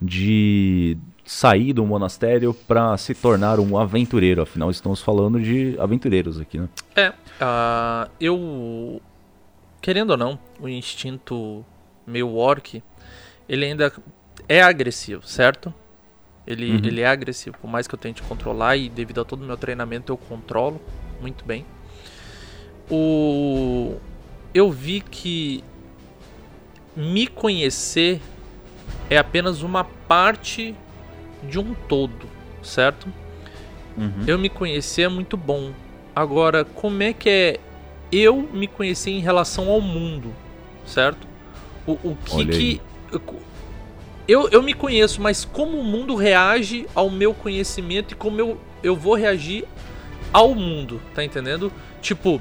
[0.00, 4.42] de sair do monastério para se tornar um aventureiro?
[4.42, 6.68] Afinal, estamos falando de aventureiros aqui, né?
[6.94, 9.00] É, uh, eu.
[9.80, 11.64] Querendo ou não, o instinto
[12.06, 12.82] meio orc,
[13.48, 13.92] ele ainda
[14.48, 15.72] é agressivo, certo?
[16.46, 16.84] Ele, Uhum.
[16.84, 19.56] ele é agressivo, por mais que eu tente controlar e devido a todo o meu
[19.56, 20.80] treinamento eu controlo
[21.20, 21.64] muito bem.
[22.90, 23.96] O
[24.54, 25.62] eu vi que
[26.96, 28.20] me conhecer
[29.10, 30.74] é apenas uma parte
[31.42, 32.26] de um todo,
[32.62, 33.06] certo?
[33.96, 34.24] Uhum.
[34.26, 35.72] Eu me conhecer é muito bom.
[36.14, 37.60] Agora, como é que é
[38.10, 40.32] eu me conhecer em relação ao mundo,
[40.86, 41.26] certo?
[41.86, 42.80] O, o que que.
[44.28, 48.60] Eu, eu me conheço, mas como o mundo reage ao meu conhecimento e como eu,
[48.82, 49.64] eu vou reagir
[50.32, 51.72] ao mundo, tá entendendo?
[52.02, 52.40] Tipo,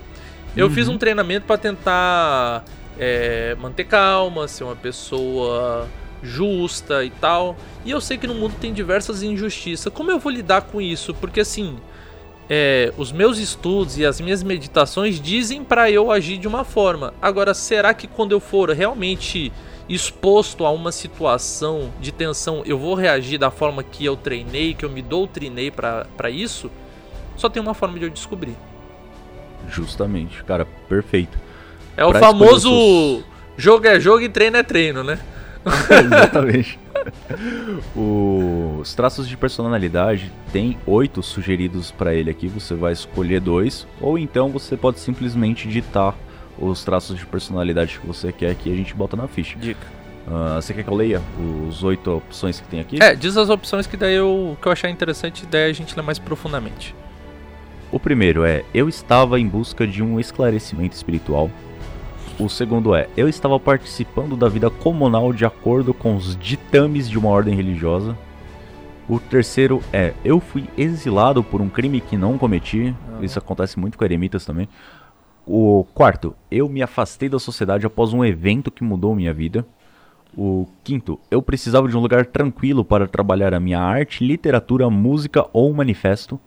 [0.58, 0.74] eu Uhum.
[0.74, 2.64] fiz um treinamento pra tentar
[3.00, 5.88] é, manter calma, ser uma pessoa
[6.22, 7.56] justa e tal.
[7.84, 9.92] E eu sei que no mundo tem diversas injustiças.
[9.94, 11.14] Como eu vou lidar com isso?
[11.14, 11.78] Porque assim,
[12.50, 17.14] é, os meus estudos e as minhas meditações dizem pra eu agir de uma forma.
[17.22, 19.52] Agora, será que quando eu for realmente
[19.88, 24.84] exposto a uma situação de tensão, eu vou reagir da forma que eu treinei, que
[24.84, 26.72] eu me doutrinei pra isso?
[27.36, 28.56] Só tem uma forma de eu descobrir.
[29.70, 31.45] Justamente, cara, perfeito.
[31.98, 33.24] É o famoso
[33.58, 35.20] jogo é jogo e treino é treino, né?
[36.06, 36.80] Exatamente.
[37.96, 42.48] Os traços de personalidade tem oito sugeridos para ele aqui.
[42.48, 46.16] Você vai escolher dois, ou então você pode simplesmente ditar
[46.58, 49.58] os traços de personalidade que você quer que a gente bota na ficha.
[49.58, 49.96] Dica.
[50.28, 51.22] Ah, você quer que eu leia
[51.68, 53.02] os oito opções que tem aqui?
[53.02, 56.02] É, diz as opções que daí eu, que eu achar interessante, daí a gente lê
[56.02, 56.96] mais profundamente.
[57.92, 61.52] O primeiro é Eu estava em busca de um esclarecimento espiritual.
[62.38, 67.18] O segundo é Eu estava participando da vida comunal de acordo com os ditames de
[67.18, 68.18] uma ordem religiosa.
[69.08, 72.94] O terceiro é Eu fui exilado por um crime que não cometi.
[73.22, 74.68] Isso acontece muito com eremitas também.
[75.46, 79.66] O quarto, eu me afastei da sociedade após um evento que mudou minha vida.
[80.38, 85.48] O quinto, eu precisava de um lugar tranquilo para trabalhar a minha arte, literatura, música
[85.54, 86.38] ou manifesto.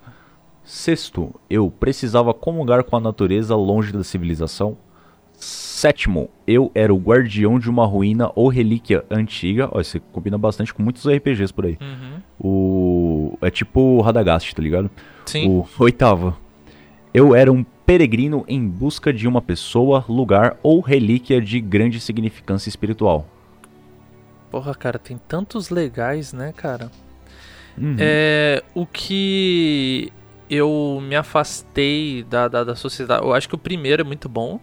[0.62, 4.76] Sexto, eu precisava comungar com a natureza longe da civilização.
[5.78, 9.68] Sétimo, eu era o guardião de uma ruína ou relíquia antiga.
[9.70, 11.78] Ó, isso combina bastante com muitos RPGs por aí.
[11.80, 12.20] Uhum.
[12.40, 13.38] O.
[13.40, 14.90] É tipo o Radagast, tá ligado?
[15.24, 15.48] Sim.
[15.48, 16.36] O oitavo,
[17.14, 22.68] eu era um peregrino em busca de uma pessoa, lugar ou relíquia de grande significância
[22.68, 23.24] espiritual.
[24.50, 26.90] Porra, cara, tem tantos legais, né, cara?
[27.80, 27.94] Uhum.
[28.00, 28.64] É.
[28.74, 30.12] O que
[30.50, 33.24] eu me afastei da, da, da sociedade.
[33.24, 34.58] Eu acho que o primeiro é muito bom.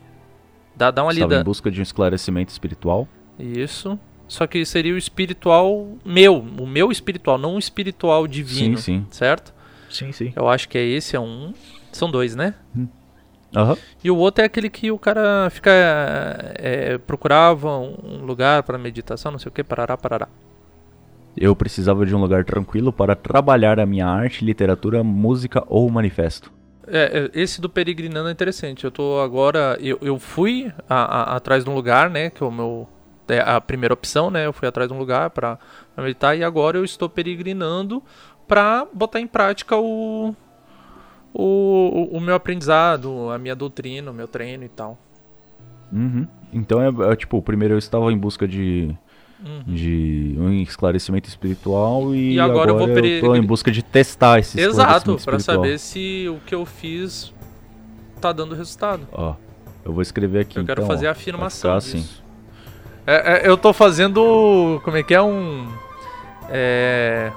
[0.76, 1.42] Dá, dá uma Estava lida.
[1.42, 3.08] em busca de um esclarecimento espiritual.
[3.40, 3.98] Isso.
[4.28, 6.38] Só que seria o espiritual meu.
[6.60, 8.78] O meu espiritual, não o espiritual divino.
[8.78, 9.08] Sim, sim.
[9.12, 9.54] Certo?
[9.90, 10.34] Sim, sim.
[10.36, 11.54] Eu acho que é esse, é um.
[11.92, 12.56] São dois, né?
[13.56, 13.78] Aham.
[14.04, 15.72] E o outro é aquele que o cara fica.
[16.56, 20.28] é, procurava um lugar para meditação, não sei o que, parará, parará.
[21.38, 26.52] Eu precisava de um lugar tranquilo para trabalhar a minha arte, literatura, música ou manifesto.
[26.88, 28.84] É, é, esse do peregrinando é interessante.
[28.86, 29.78] Eu tô agora.
[29.82, 32.30] Eu, eu fui a- a- atrás de um lugar, né?
[32.30, 32.88] Que é o meu.
[33.28, 34.46] É a primeira opção, né?
[34.46, 35.58] Eu fui atrás de um lugar pra
[35.98, 38.04] meditar e agora eu estou peregrinando
[38.48, 40.36] pra botar em prática o.
[41.34, 44.98] O, o meu aprendizado, a minha doutrina, o meu treino e tal.
[45.92, 46.26] Uhum.
[46.54, 48.96] Então é, é tipo, primeiro eu estava em busca de,
[49.46, 49.64] Uhum.
[49.68, 50.15] de
[50.46, 53.82] um esclarecimento espiritual e, E agora agora, eu vou eu peri- tô em busca de
[53.84, 55.40] testar esse Exato, espiritual.
[55.40, 57.34] saber se o que eu fiz
[58.22, 59.08] tá dando resultado.
[59.12, 59.34] Ó,
[59.84, 62.24] eu vou escrever aqui Eu quero então, fazer ó, a afirmação disso.
[63.08, 64.82] É, é, eu tô fazendo.
[64.84, 65.22] Como é que é?
[65.22, 65.68] Um.
[66.50, 67.32] É.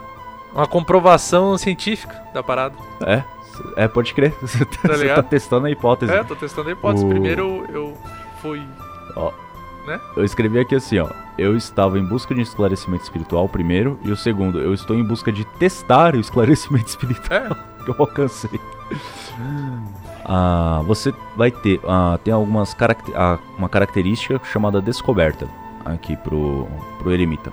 [0.54, 2.74] Uma comprovação científica da parada.
[3.06, 3.22] É,
[3.76, 4.32] é, pode crer.
[4.40, 6.10] Você tá, você tá testando a hipótese.
[6.12, 7.04] É, tô testando a hipótese.
[7.04, 7.98] O- Primeiro eu, eu
[8.40, 8.62] fui.
[9.14, 9.30] Ó,
[9.88, 9.98] Né?
[10.14, 11.08] Eu escrevi aqui assim, ó.
[11.38, 13.98] Eu estava em busca de um esclarecimento espiritual primeiro.
[14.04, 17.96] E o segundo, eu estou em busca de testar o esclarecimento espiritual É, que eu
[17.98, 18.60] alcancei.
[20.26, 21.80] Ah, você vai ter.
[21.88, 25.48] ah, tem algumas caracter, ah, uma característica chamada descoberta
[25.86, 26.68] aqui pro,
[26.98, 27.50] pro eremita.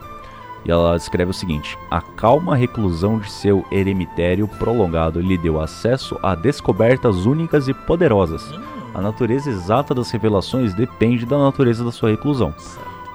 [0.66, 6.20] E ela escreve o seguinte: A calma reclusão de seu eremitério prolongado lhe deu acesso
[6.22, 8.44] a descobertas únicas e poderosas.
[8.96, 12.56] A natureza exata das revelações depende da natureza da sua reclusão.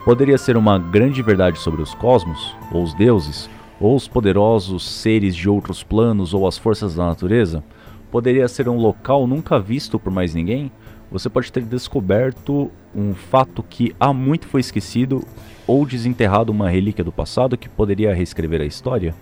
[0.04, 3.48] Poderia ser uma grande verdade sobre os cosmos, ou os deuses,
[3.80, 7.64] ou os poderosos seres de outros planos ou as forças da natureza?
[8.10, 10.70] Poderia ser um local nunca visto por mais ninguém?
[11.10, 15.24] Você pode ter descoberto um fato que há muito foi esquecido
[15.66, 19.14] ou desenterrado uma relíquia do passado que poderia reescrever a história?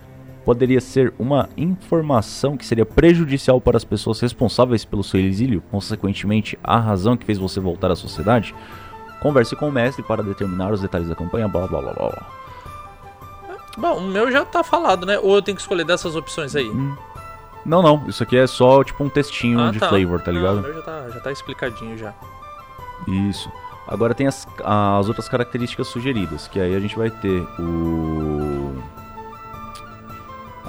[0.49, 6.57] Poderia ser uma informação que seria prejudicial para as pessoas responsáveis pelo seu exílio, consequentemente,
[6.63, 8.55] a razão que fez você voltar à sociedade?
[9.21, 12.27] Converse com o mestre para determinar os detalhes da campanha, blá blá blá blá.
[13.77, 15.19] Bom, o meu já tá falado, né?
[15.19, 16.67] Ou eu tenho que escolher dessas opções aí?
[16.67, 16.95] Hum.
[17.63, 19.87] Não, não, isso aqui é só tipo um textinho Ah, de tá.
[19.89, 20.57] flavor, tá Não, ligado?
[20.57, 22.11] o meu já tá, já tá explicadinho já.
[23.07, 23.51] Isso.
[23.87, 28.58] Agora tem as, as outras características sugeridas, que aí a gente vai ter o.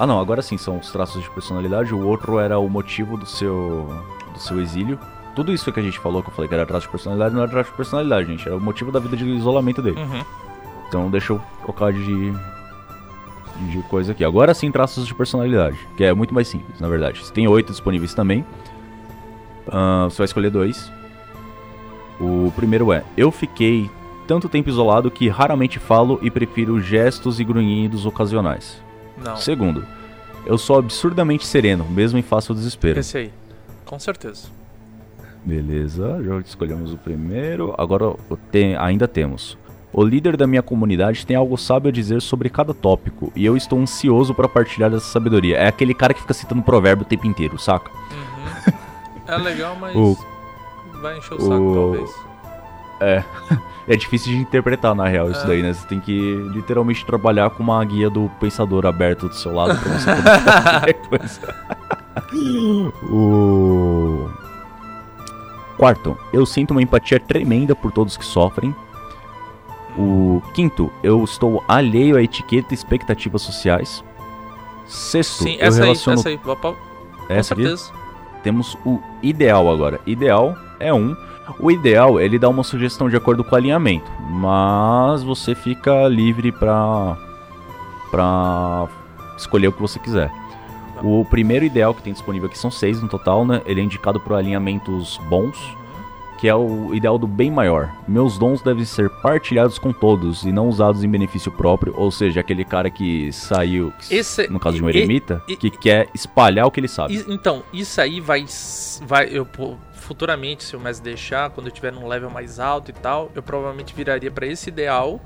[0.01, 1.95] Ah não, agora sim, são os traços de personalidade.
[1.95, 3.87] O outro era o motivo do seu.
[4.33, 4.99] do seu exílio.
[5.37, 7.43] Tudo isso que a gente falou, que eu falei que era traço de personalidade, não
[7.43, 8.49] era traço de personalidade, gente.
[8.49, 10.01] Era o motivo da vida de isolamento dele.
[10.01, 10.25] Uhum.
[10.89, 12.33] Então deixa eu trocar de.
[13.71, 14.25] de coisa aqui.
[14.25, 17.23] Agora sim, traços de personalidade, que é muito mais simples, na verdade.
[17.23, 18.43] Você tem oito disponíveis também.
[19.71, 20.91] Ah, você vai escolher dois.
[22.19, 23.91] O primeiro é: Eu fiquei
[24.27, 28.81] tanto tempo isolado que raramente falo e prefiro gestos e grunhidos ocasionais.
[29.25, 29.37] Não.
[29.37, 29.85] Segundo,
[30.47, 32.99] eu sou absurdamente sereno, mesmo em face ao desespero.
[33.01, 33.33] Esse aí.
[33.85, 34.49] Com certeza.
[35.45, 37.75] Beleza, já escolhemos o primeiro.
[37.79, 39.57] Agora o tem- ainda temos.
[39.93, 43.57] O líder da minha comunidade tem algo sábio a dizer sobre cada tópico e eu
[43.57, 45.57] estou ansioso para partilhar dessa sabedoria.
[45.57, 47.91] É aquele cara que fica citando provérbio o tempo inteiro, saca?
[49.27, 50.17] É legal, mas O-
[51.01, 52.15] vai encher o saco, o- talvez.
[53.01, 53.25] É.
[53.93, 55.47] É difícil de interpretar, na real, isso É.
[55.49, 55.73] daí, né?
[55.73, 59.99] Você tem que literalmente trabalhar com uma guia do pensador aberto do seu lado pra
[59.99, 60.23] você poder
[60.63, 61.55] fazer coisa.
[63.11, 64.29] o.
[65.77, 68.75] Quarto, eu sinto uma empatia tremenda por todos que sofrem.
[69.99, 74.05] O quinto, eu estou alheio a etiqueta e expectativas sociais.
[74.87, 76.37] Sexto, Sim, eu essa aí, relaciono essa aí.
[76.43, 76.79] Vou pra- Com
[77.35, 77.63] essa aqui?
[77.63, 77.91] certeza.
[78.43, 80.01] Temos o ideal agora.
[80.07, 81.17] Ideal é um.
[81.59, 86.53] O ideal, ele dá uma sugestão de acordo com o alinhamento, mas você fica livre
[86.53, 87.17] pra
[88.11, 88.89] para
[89.37, 90.31] escolher o que você quiser.
[91.03, 93.63] O primeiro ideal que tem disponível aqui são seis no total, né?
[93.65, 95.57] Ele é indicado por alinhamentos bons,
[96.39, 97.91] que é o ideal do bem maior.
[98.09, 102.41] Meus dons devem ser partilhados com todos e não usados em benefício próprio, ou seja,
[102.41, 106.67] aquele cara que saiu, Esse- no caso de um e- eremita, e- que quer espalhar
[106.67, 107.15] o que ele sabe.
[107.17, 108.45] E- então, isso aí vai.
[109.07, 109.47] vai eu,
[110.11, 113.41] futuramente, se o mestre deixar, quando eu tiver num level mais alto e tal, eu
[113.41, 115.21] provavelmente viraria pra esse ideal,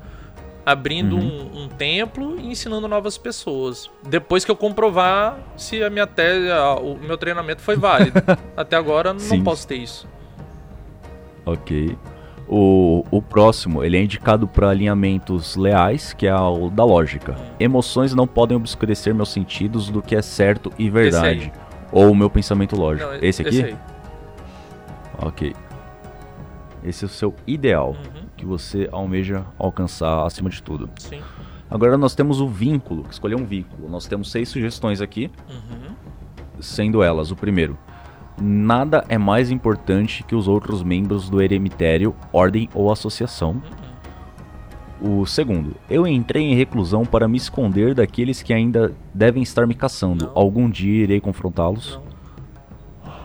[0.63, 1.49] abrindo Uhum.
[1.55, 3.89] um, um templo e ensinando novas pessoas.
[4.07, 8.21] Depois que eu comprovar se a minha tese, a- o meu treinamento foi válido.
[8.55, 9.43] Até agora não Sim.
[9.43, 10.07] posso ter isso.
[11.47, 11.97] Ok.
[12.47, 17.35] O, o próximo, ele é indicado para alinhamentos leais, que é o da lógica.
[17.59, 21.51] Emoções não podem obscurecer meus sentidos do que é certo e verdade.
[21.91, 23.09] Ou o meu pensamento lógico.
[23.09, 23.63] Não, esse aqui?
[23.63, 23.75] aí.
[25.21, 25.53] Ok.
[26.83, 28.27] Esse é o seu ideal, Uhum.
[28.37, 30.89] que você almeja alcançar acima de tudo.
[30.99, 31.19] Sim.
[31.69, 33.89] Agora nós temos o vínculo, escolher um vínculo.
[33.89, 35.95] Nós temos seis sugestões aqui, Uhum.
[36.59, 37.77] sendo elas o primeiro.
[38.39, 43.61] Nada é mais importante que os outros membros do eremitério, ordem ou associação.
[45.01, 49.73] O segundo, eu entrei em reclusão para me esconder daqueles que ainda devem estar me
[49.73, 50.25] caçando.
[50.27, 50.31] Não.
[50.35, 51.99] Algum dia irei confrontá-los.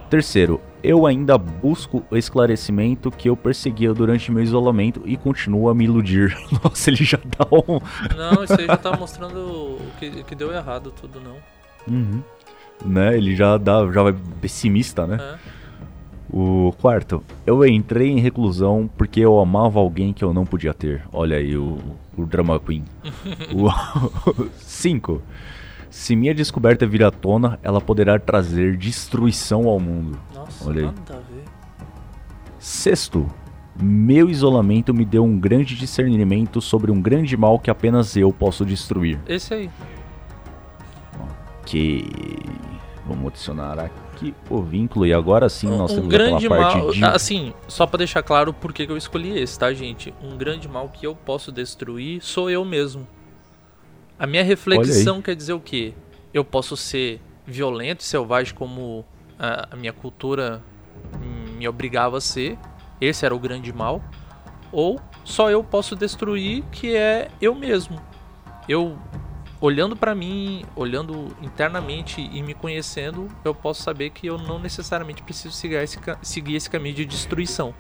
[0.09, 5.75] Terceiro, eu ainda busco o esclarecimento que eu perseguia durante meu isolamento e continuo a
[5.75, 6.37] me iludir.
[6.63, 7.81] Nossa, ele já dá um.
[8.17, 11.37] Não, isso aí já tá mostrando o que, que deu errado tudo, não.
[11.89, 12.23] Uhum.
[12.85, 13.17] Né?
[13.17, 15.19] Ele já dá, já vai pessimista, né?
[15.21, 15.61] É.
[16.33, 21.03] O quarto, eu entrei em reclusão porque eu amava alguém que eu não podia ter.
[21.13, 21.79] Olha aí o,
[22.17, 22.85] o drama queen.
[23.53, 25.21] o cinco,
[25.91, 30.17] se minha descoberta vir à tona, ela poderá trazer destruição ao mundo.
[30.51, 30.87] Nossa, Olha aí.
[30.87, 31.45] nada a ver.
[32.59, 33.27] Sexto,
[33.81, 38.65] meu isolamento me deu um grande discernimento sobre um grande mal que apenas eu posso
[38.65, 39.19] destruir.
[39.27, 39.71] Esse aí.
[41.65, 42.05] Que
[43.07, 46.93] vamos adicionar aqui o vínculo e agora sim nós um temos grande aquela parte mal.
[46.93, 50.13] de Assim, só pra deixar claro por que eu escolhi esse, tá, gente?
[50.23, 53.07] Um grande mal que eu posso destruir sou eu mesmo.
[54.19, 55.95] A minha reflexão quer dizer o quê?
[56.35, 59.05] Eu posso ser violento e selvagem como
[59.41, 60.63] a, minha cultura
[61.57, 62.59] me obrigava a ser.
[63.01, 64.03] Esse era o grande mal.
[64.71, 68.01] Ou só eu posso destruir, que é eu mesmo.
[68.69, 68.97] Eu
[69.61, 75.23] olhando pra mim, olhando internamente e me conhecendo, eu posso saber que eu não necessariamente
[75.23, 77.75] preciso seguir esse, seguir esse caminho de destruição.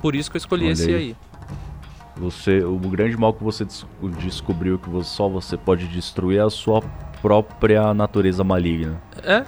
[0.00, 1.16] Por isso que eu escolhi esse aí.
[2.16, 3.86] Você, o grande mal que você des-
[4.18, 6.82] descobriu que você- só você pode destruir é a sua
[7.22, 9.00] própria natureza maligna.
[9.22, 9.44] É?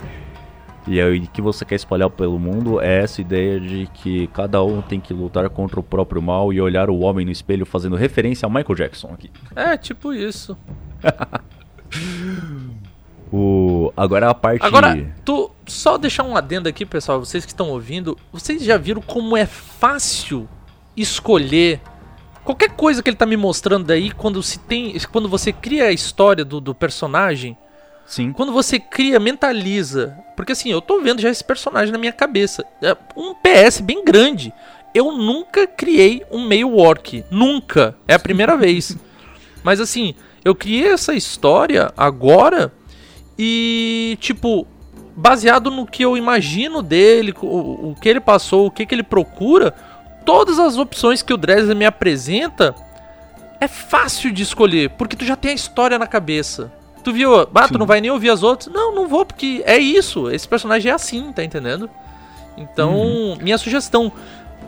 [0.87, 4.63] E aí o que você quer espalhar pelo mundo é essa ideia de que cada
[4.65, 7.95] um tem que lutar contra o próprio mal e olhar o homem no espelho fazendo
[7.95, 9.31] referência a Michael Jackson aqui.
[9.55, 10.57] É, tipo isso.
[13.33, 17.71] O agora a parte Agora, tu só deixar um adendo aqui, pessoal, vocês que estão
[17.71, 20.47] ouvindo, vocês já viram como é fácil
[20.95, 21.81] escolher
[22.45, 25.93] qualquer coisa que ele tá me mostrando aí quando se tem, quando você cria a
[25.93, 27.57] história do, do personagem,
[28.13, 32.13] sim, quando você cria, mentaliza, porque assim, eu tô vendo já esse personagem na minha
[32.13, 34.53] cabeça, é um PS bem grande.
[34.95, 38.95] Eu nunca criei um meio orc, nunca, é a primeira vez.
[39.65, 42.71] Mas assim, eu criei essa história agora
[43.39, 44.67] e, tipo,
[45.17, 49.03] baseado no que eu imagino dele, o, o que ele passou, o que, que ele
[49.03, 49.75] procura,
[50.27, 52.75] todas as opções que o Dresler me apresenta
[53.59, 56.82] é fácil de escolher, porque tu já tem a história na cabeça.
[57.03, 58.73] Tu viu, ah, tu não vai nem ouvir as outras?
[58.73, 61.91] Não, não vou, porque é isso, esse personagem é assim, tá entendendo?
[62.57, 64.13] Então, minha sugestão,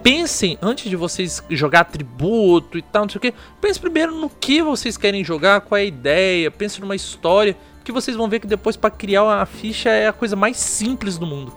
[0.03, 3.35] pensem antes de vocês jogar atributo e tal, não sei o que.
[3.61, 7.93] Pense primeiro no que vocês querem jogar, qual é a ideia, pense numa história, que
[7.93, 11.27] vocês vão ver que depois pra criar uma ficha é a coisa mais simples do
[11.27, 11.53] mundo.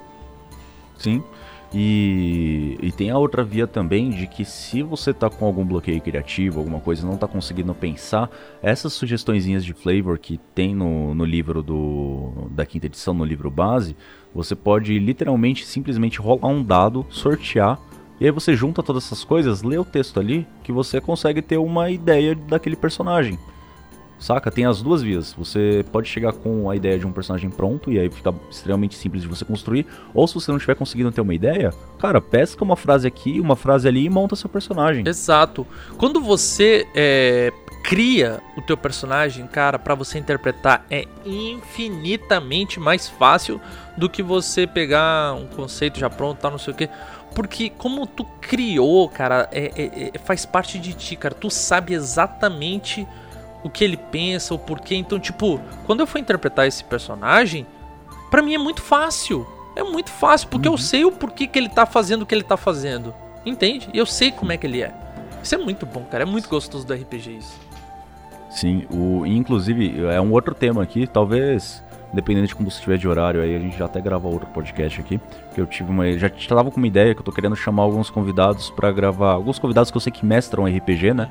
[0.98, 1.24] sim.
[1.74, 6.00] E, e tem a outra via também de que se você tá com algum bloqueio
[6.00, 8.30] criativo, alguma coisa, não tá conseguindo pensar,
[8.62, 13.52] essas sugestõezinhas de flavor que tem no, no livro do, da quinta edição, no livro
[13.52, 13.98] base,
[14.34, 17.80] você pode literalmente simplesmente rolar um dado, sortear,
[18.20, 21.58] e aí você junta todas essas coisas, lê o texto ali, que você consegue ter
[21.58, 23.38] uma ideia daquele personagem.
[24.20, 24.50] Saca?
[24.50, 25.34] Tem as duas vias.
[25.38, 29.22] Você pode chegar com a ideia de um personagem pronto, e aí fica extremamente simples
[29.22, 29.86] de você construir.
[30.14, 33.56] Ou se você não estiver conseguindo ter uma ideia, cara, pesca uma frase aqui, uma
[33.56, 35.08] frase ali e monta seu personagem.
[35.08, 35.66] Exato.
[35.98, 37.54] Quando você é,
[37.84, 43.62] cria o teu personagem, cara, pra você interpretar é infinitamente mais fácil
[43.96, 46.90] do que você pegar um conceito já pronto, tal, não sei o quê.
[47.36, 51.36] Porque como tu criou, cara, é- é- é- faz parte de ti, cara.
[51.36, 53.08] Tu sabe exatamente
[53.68, 54.96] o que ele pensa, o porquê.
[54.96, 57.68] Então, tipo, quando eu for interpretar esse personagem,
[58.32, 59.46] pra mim é muito fácil.
[59.76, 62.44] É muito fácil, porque eu sei o porquê que ele tá fazendo o que ele
[62.44, 63.14] tá fazendo.
[63.46, 63.90] Entende?
[63.94, 64.94] E eu sei como é que ele é.
[65.44, 66.24] Isso é muito bom, cara.
[66.24, 67.60] É muito gostoso do RPG isso.
[68.50, 73.08] Sim, o, inclusive é um outro tema aqui, talvez, dependendo de como você estiver de
[73.08, 75.20] horário, aí a gente já até grava outro podcast aqui.
[75.54, 76.12] Que eu tive uma.
[76.18, 79.34] Já tava com uma ideia que eu tô querendo chamar alguns convidados pra gravar.
[79.34, 81.30] Alguns convidados que eu sei que mestram RPG, né?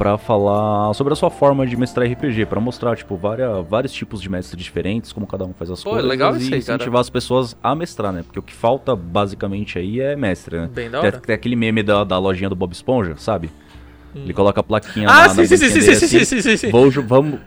[0.00, 4.22] Pra falar sobre a sua forma de mestrar RPG, pra mostrar, tipo, várias, vários tipos
[4.22, 6.08] de mestres diferentes, como cada um faz as Pô, é coisas.
[6.08, 6.76] legal e isso aí, cara.
[6.76, 8.22] incentivar as pessoas a mestrar, né?
[8.22, 10.70] Porque o que falta basicamente aí é mestre, né?
[10.72, 11.20] Bem da Tem, hora.
[11.20, 13.50] tem aquele meme da, da lojinha do Bob Esponja, sabe?
[14.14, 16.56] Ele coloca a plaquinha Ah, na, sim, na sim, sim, sim, assim, sim, sim, sim,
[16.56, 16.70] sim.
[16.70, 17.38] Vou, vamos.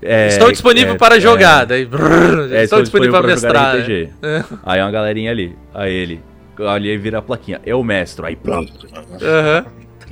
[0.00, 1.66] é, Estou disponível é, para é, jogar.
[1.66, 3.76] Daí, brrr, é, estou disponível para jogar mestrar.
[3.76, 4.08] RPG.
[4.22, 4.44] É.
[4.64, 5.54] Aí uma galerinha ali.
[5.74, 6.22] Aí ele.
[6.58, 7.60] Ali vira a plaquinha.
[7.66, 8.24] Eu mestro.
[8.24, 8.72] Aí pronto.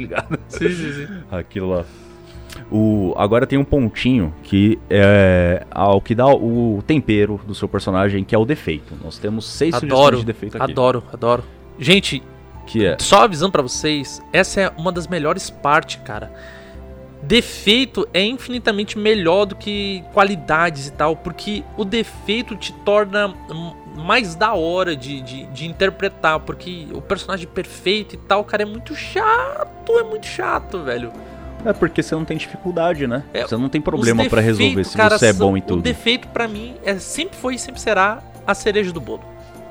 [0.01, 0.39] Ligado?
[0.49, 1.09] Sim, sim, sim.
[1.31, 1.85] Aquilo lá.
[2.71, 8.25] O, agora tem um pontinho que é ao que dá o tempero do seu personagem,
[8.25, 8.95] que é o defeito.
[9.03, 10.71] Nós temos seis Adoro, de defeito aqui.
[10.73, 11.45] adoro, adoro.
[11.79, 12.23] Gente,
[12.67, 12.97] Que é.
[12.99, 16.31] só avisando pra vocês, essa é uma das melhores partes, cara.
[17.23, 23.35] Defeito é infinitamente melhor do que qualidades e tal, porque o defeito te torna
[24.01, 28.67] mais da hora de, de, de interpretar, porque o personagem perfeito e tal, cara, é
[28.67, 31.13] muito chato, é muito chato, velho.
[31.65, 33.23] É porque você não tem dificuldade, né?
[33.35, 35.83] É, você não tem problema pra resolver se cara, você é bom em O tudo.
[35.83, 39.23] defeito pra mim é, sempre foi e sempre será a cereja do bolo.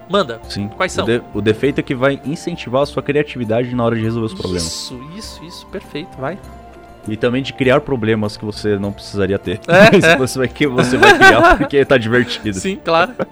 [0.08, 0.40] Manda.
[0.50, 0.68] Sim.
[0.70, 1.04] Quais são?
[1.04, 4.26] O, de- o defeito é que vai incentivar a sua criatividade na hora de resolver
[4.28, 4.64] os problemas.
[4.66, 6.38] Isso, isso, isso, perfeito, vai.
[7.08, 9.60] E também de criar problemas que você não precisaria ter.
[9.68, 10.18] É, Mas é.
[10.18, 12.54] você, vai, que você vai criar porque tá divertido.
[12.58, 13.14] Sim, claro.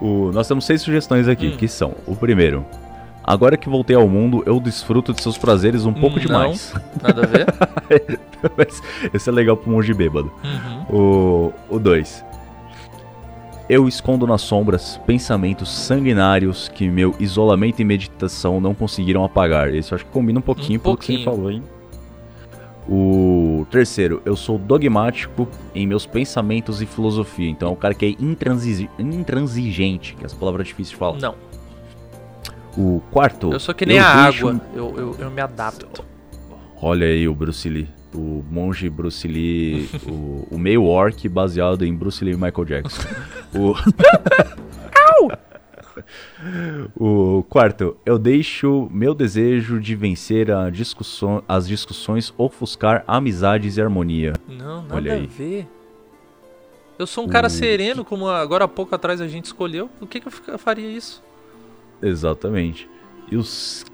[0.00, 1.56] O- nós temos seis sugestões aqui, Hum.
[1.56, 2.64] que são: o primeiro.
[3.24, 6.22] Agora que voltei ao mundo, eu desfruto de seus prazeres um pouco Não.
[6.24, 6.72] demais.
[7.02, 7.46] Nada a ver.
[9.12, 10.32] Esse é legal pro monge bêbado.
[10.88, 11.52] Uhum.
[11.68, 12.24] O 2.
[13.68, 19.74] Eu escondo nas sombras pensamentos sanguinários que meu isolamento e meditação não conseguiram apagar.
[19.74, 21.62] Esse eu acho que combina um pouquinho Um pelo que você falou, hein?
[22.88, 27.48] O terceiro, eu sou dogmático em meus pensamentos e filosofia.
[27.50, 31.18] Então é um cara que é intransi- intransigente, que é essa palavra difícil de falar.
[31.18, 31.34] Não,
[32.76, 33.52] O quarto.
[33.52, 36.02] eu sou que nem a água, eu, eu, eu me adapto.
[36.80, 37.88] Olha aí o Bruce Lee.
[38.14, 39.86] O monge Bruce Lee.
[40.08, 43.02] o, o meio orc baseado em Bruce Lee e Michael Jackson.
[43.54, 43.74] o...
[46.96, 53.82] O quarto, eu deixo meu desejo de vencer a discussão, as discussões ofuscar amizades e
[53.82, 54.32] harmonia.
[54.48, 55.26] Não, nada Olha a aí.
[55.26, 55.66] ver.
[56.98, 59.88] Eu sou um cara O- sereno, como agora há pouco atrás a gente escolheu.
[59.98, 61.22] Por que, que eu faria isso?
[62.02, 62.88] Exatamente.
[63.30, 63.42] E o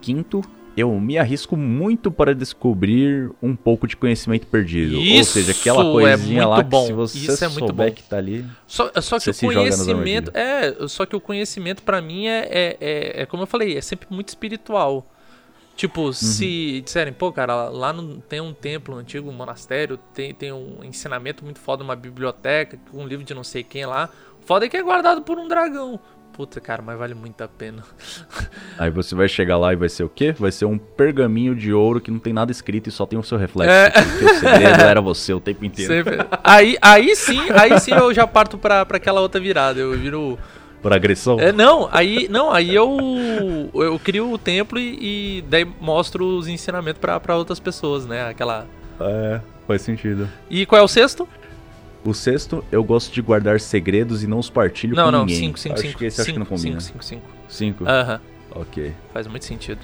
[0.00, 0.40] quinto,
[0.76, 4.96] eu me arrisco muito para descobrir um pouco de conhecimento perdido.
[4.96, 6.86] Ou Isso seja, aquela é coisinha lá muito que bom.
[6.86, 7.94] se você Isso é muito souber bom.
[7.94, 8.44] que tá ali...
[8.66, 10.30] Só, só que o conhecimento.
[10.34, 13.80] É, só que o conhecimento pra mim é, é, é, é como eu falei, é
[13.80, 15.06] sempre muito espiritual.
[15.76, 20.52] Tipo, se disserem, pô, cara, lá no, tem um templo, um antigo monastério, tem, tem
[20.52, 24.08] um ensinamento muito foda, uma biblioteca, um livro de não sei quem lá.
[24.44, 25.98] Foda é que é guardado por um dragão.
[26.37, 27.85] Puta, cara, mas vale muito a pena.
[28.76, 30.35] Aí você vai chegar lá e vai ser o quê?
[30.37, 33.22] Vai ser um pergaminho de ouro que não tem nada escrito e só tem o
[33.22, 33.72] seu reflexo.
[33.72, 33.91] É.
[33.91, 35.93] Porque o segredo era você o tempo inteiro.
[35.93, 39.78] Sempre- Aí, aí sim, aí sim eu já parto pra, pra aquela outra virada.
[39.78, 40.37] Eu viro.
[40.82, 41.39] Por agressão?
[41.39, 46.49] É, não, aí, não, aí eu, eu crio o templo e, e daí mostro os
[46.49, 48.28] ensinamentos pra, pra outras pessoas, né?
[48.28, 48.66] Aquela.
[49.01, 50.28] É, faz sentido.
[50.51, 51.26] E qual é o sexto?
[52.05, 55.36] O sexto, eu gosto de guardar segredos e não os partilho Não, com não, ninguém.
[55.40, 55.98] 5, 5, acho 5.
[55.98, 56.80] que esse acho que não combina.
[56.80, 57.22] 5, 5, 5.
[57.48, 57.84] Cinco?
[57.88, 58.20] Aham,
[58.55, 58.92] Ok.
[59.12, 59.80] faz muito sentido.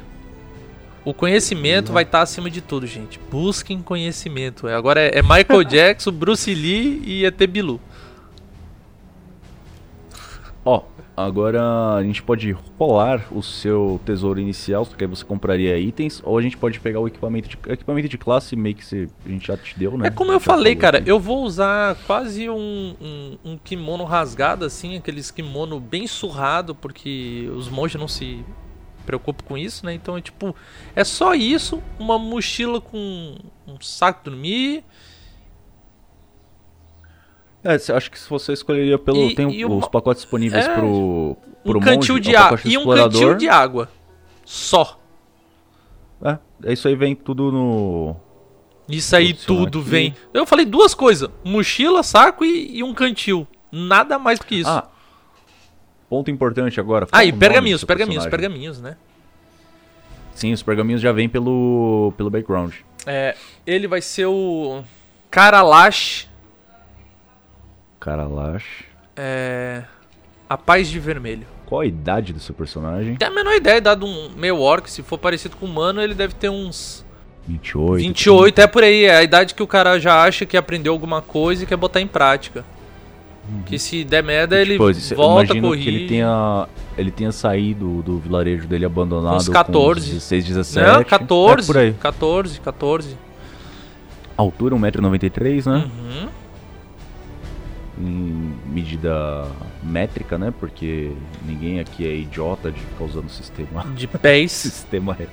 [1.03, 3.19] O conhecimento vai estar acima de tudo, gente.
[3.31, 4.69] Busquem conhecimento.
[4.69, 7.81] Agora é, é Michael Jackson, Bruce Lee e ET Bilu.
[11.25, 16.39] Agora a gente pode rolar o seu tesouro inicial, que aí você compraria itens, ou
[16.39, 19.47] a gente pode pegar o equipamento de, equipamento de classe, meio que você, a gente
[19.47, 20.09] já te deu, né?
[20.09, 24.97] É como eu falei, cara, eu vou usar quase um, um, um kimono rasgado, assim,
[24.97, 28.45] aqueles kimono bem surrado, porque os monges não se
[29.05, 29.95] preocupam com isso, né?
[29.95, 30.55] Então é tipo,
[30.95, 34.85] é só isso, uma mochila com um saco de dormir,
[37.63, 39.31] É, acho que se você escolheria pelo.
[39.31, 40.87] E- tem e os pacotes disponíveis É, pro.
[40.87, 41.37] um
[41.73, 43.89] pro cantil monge, de é água e um cantil de água.
[44.45, 44.99] Só.
[46.25, 48.17] É, é isso aí vem tudo no.
[48.89, 49.89] Isso aí tudo aqui.
[49.89, 50.15] vem.
[50.33, 53.47] Eu falei duas coisas: mochila, saco e, e um cantil.
[53.71, 54.69] Nada mais do que isso.
[54.71, 54.89] Ah,
[56.09, 57.07] ponto importante agora.
[57.13, 58.97] Ah, e pergaminhos, pergaminhos, pergaminhos, né?
[60.35, 62.15] Sim, os pergaminhos já vêm pelo.
[62.17, 62.75] pelo background.
[63.07, 63.37] É,
[63.67, 64.83] ele vai ser o
[65.31, 66.27] Karalash,
[68.01, 68.85] Caralash.
[69.17, 69.83] é,
[70.49, 71.47] a Paz de Vermelho.
[71.67, 73.15] Qual a idade do seu personagem?
[73.17, 76.35] Tem a menor ideia, dado um meio orc, se for parecido com humano, ele deve
[76.35, 77.05] ter uns
[77.47, 77.97] 28.
[78.03, 81.23] 28, é por aí, é a idade que o cara já acha que aprendeu alguma
[81.23, 82.65] coisa e quer botar em prática.
[83.67, 85.85] Que se der merda, ele Tipo, eu volta, imagino corrige.
[85.85, 90.01] que ele tenha, ele tenha saído do vilarejo dele abandonado Uns 14.
[90.01, 90.87] com 16, 17.
[90.87, 91.93] Não, 14, É, por aí.
[91.95, 93.17] 14, 14.
[94.37, 95.79] Altura 1,93m, né?
[95.85, 96.29] Uhum.
[98.01, 99.47] Em medida
[99.83, 100.53] métrica, né?
[100.59, 101.13] Porque
[101.47, 103.85] ninguém aqui é idiota de ficar usando o sistema.
[103.95, 104.53] De pés.
[104.53, 105.29] sistema re-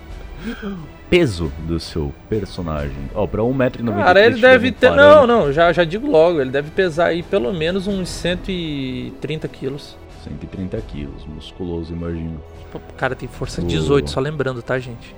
[1.09, 2.95] Peso do seu personagem.
[3.15, 3.95] Ó, pra 1,93m.
[3.95, 4.91] Cara, ele deve ter.
[4.91, 9.95] Não, não, já, já digo logo, ele deve pesar aí pelo menos uns 130 quilos.
[10.23, 12.41] 130 quilos, musculoso, imagino.
[12.73, 15.15] O cara tem força O- 18, só lembrando, tá, gente?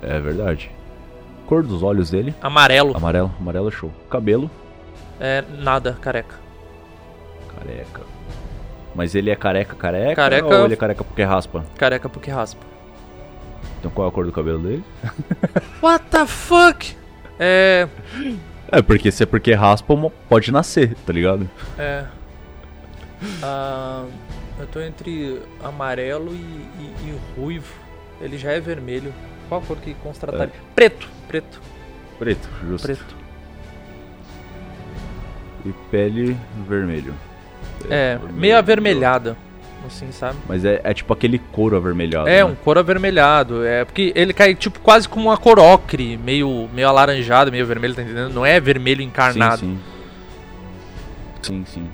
[0.00, 0.70] É verdade.
[1.46, 2.32] Cor dos olhos dele?
[2.40, 2.96] Amarelo.
[2.96, 3.90] Amarelo, amarelo é show.
[4.08, 4.48] Cabelo?
[5.18, 6.36] É nada, careca.
[7.58, 8.02] Careca.
[8.94, 10.14] Mas ele é careca, careca?
[10.16, 11.64] Careca- Ou ele é careca porque raspa?
[11.76, 12.64] Careca porque raspa.
[13.78, 14.84] Então qual é a cor do cabelo dele?
[15.82, 16.96] What the fuck?
[17.38, 17.86] É.
[18.72, 19.94] É, porque se é porque raspa,
[20.28, 21.48] pode nascer, tá ligado?
[21.78, 22.04] É.
[23.42, 24.04] Ah,
[24.58, 27.72] eu tô entre amarelo e, e- e ruivo.
[28.20, 29.12] Ele já é vermelho.
[29.48, 30.50] Qual a cor que constataria?
[30.74, 31.08] Preto.
[31.28, 31.60] Preto.
[32.18, 32.86] Preto, justo.
[32.86, 33.16] Preto.
[35.66, 36.36] E pele
[36.66, 37.14] vermelho.
[37.88, 38.38] É, vermelho.
[38.40, 39.36] meio avermelhada.
[39.86, 40.36] Assim, sabe?
[40.48, 42.28] Mas é, é tipo aquele couro avermelhado.
[42.28, 42.44] É, né?
[42.44, 43.64] um cor avermelhado.
[43.64, 47.94] É, porque ele cai tipo quase como uma cor ocre, meio, meio alaranjado, meio vermelho,
[47.94, 48.32] tá entendendo?
[48.32, 49.58] Não é vermelho encarnado.
[49.60, 49.78] Sim,
[51.42, 51.64] sim.
[51.64, 51.88] Sim, sim.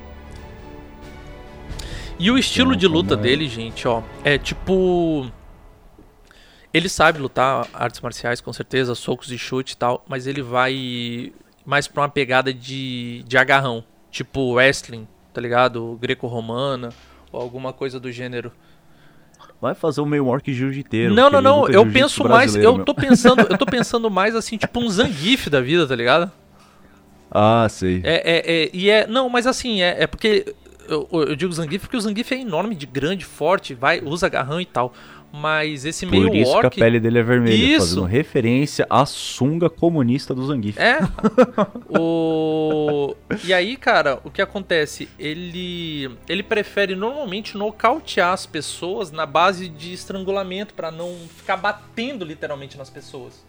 [2.17, 3.17] E o estilo Então, de luta é?
[3.17, 5.29] dele, gente, ó, é tipo.
[6.73, 11.31] Ele sabe lutar artes marciais, com certeza, socos e chute e tal, mas ele vai
[11.63, 13.83] mais pra uma pegada de, de agarrão.
[14.09, 15.97] Tipo wrestling, tá ligado?
[15.99, 16.89] Greco-romana,
[17.31, 18.51] ou alguma coisa do gênero.
[19.59, 21.13] Vai fazer o meio orc jiu-jiteiro.
[21.13, 22.55] não, não, não, eu penso mais.
[22.55, 22.85] Eu meu.
[22.85, 26.29] tô pensando, eu tô pensando mais assim, tipo um Zangief da vida, tá ligado?
[27.31, 28.01] Ah, sei.
[28.03, 29.07] É, é, é, e é.
[29.07, 30.53] Não, mas assim, é, é porque.
[30.85, 34.59] Eu, eu digo Zangief porque o Zangief é enorme, de grande, forte, vai, usa agarrão
[34.59, 34.93] e tal.
[35.35, 36.69] Mas esse meio Por isso orc.
[36.69, 37.87] que a pele dele é vermelha, Isso.
[37.87, 40.77] fazendo referência à sunga comunista do Zangief.
[40.79, 40.99] É.
[41.89, 43.15] o...
[43.43, 45.09] E aí, cara, o que acontece?
[45.17, 52.23] Ele ele prefere normalmente nocautear as pessoas na base de estrangulamento pra não ficar batendo
[52.23, 53.43] literalmente nas pessoas.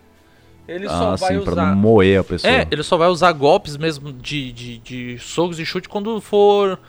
[0.66, 2.51] Ele só ah, vai sim, pra usar não moer a pessoa.
[2.51, 6.81] É, ele só vai usar golpes mesmo de, de, de socos e chute quando for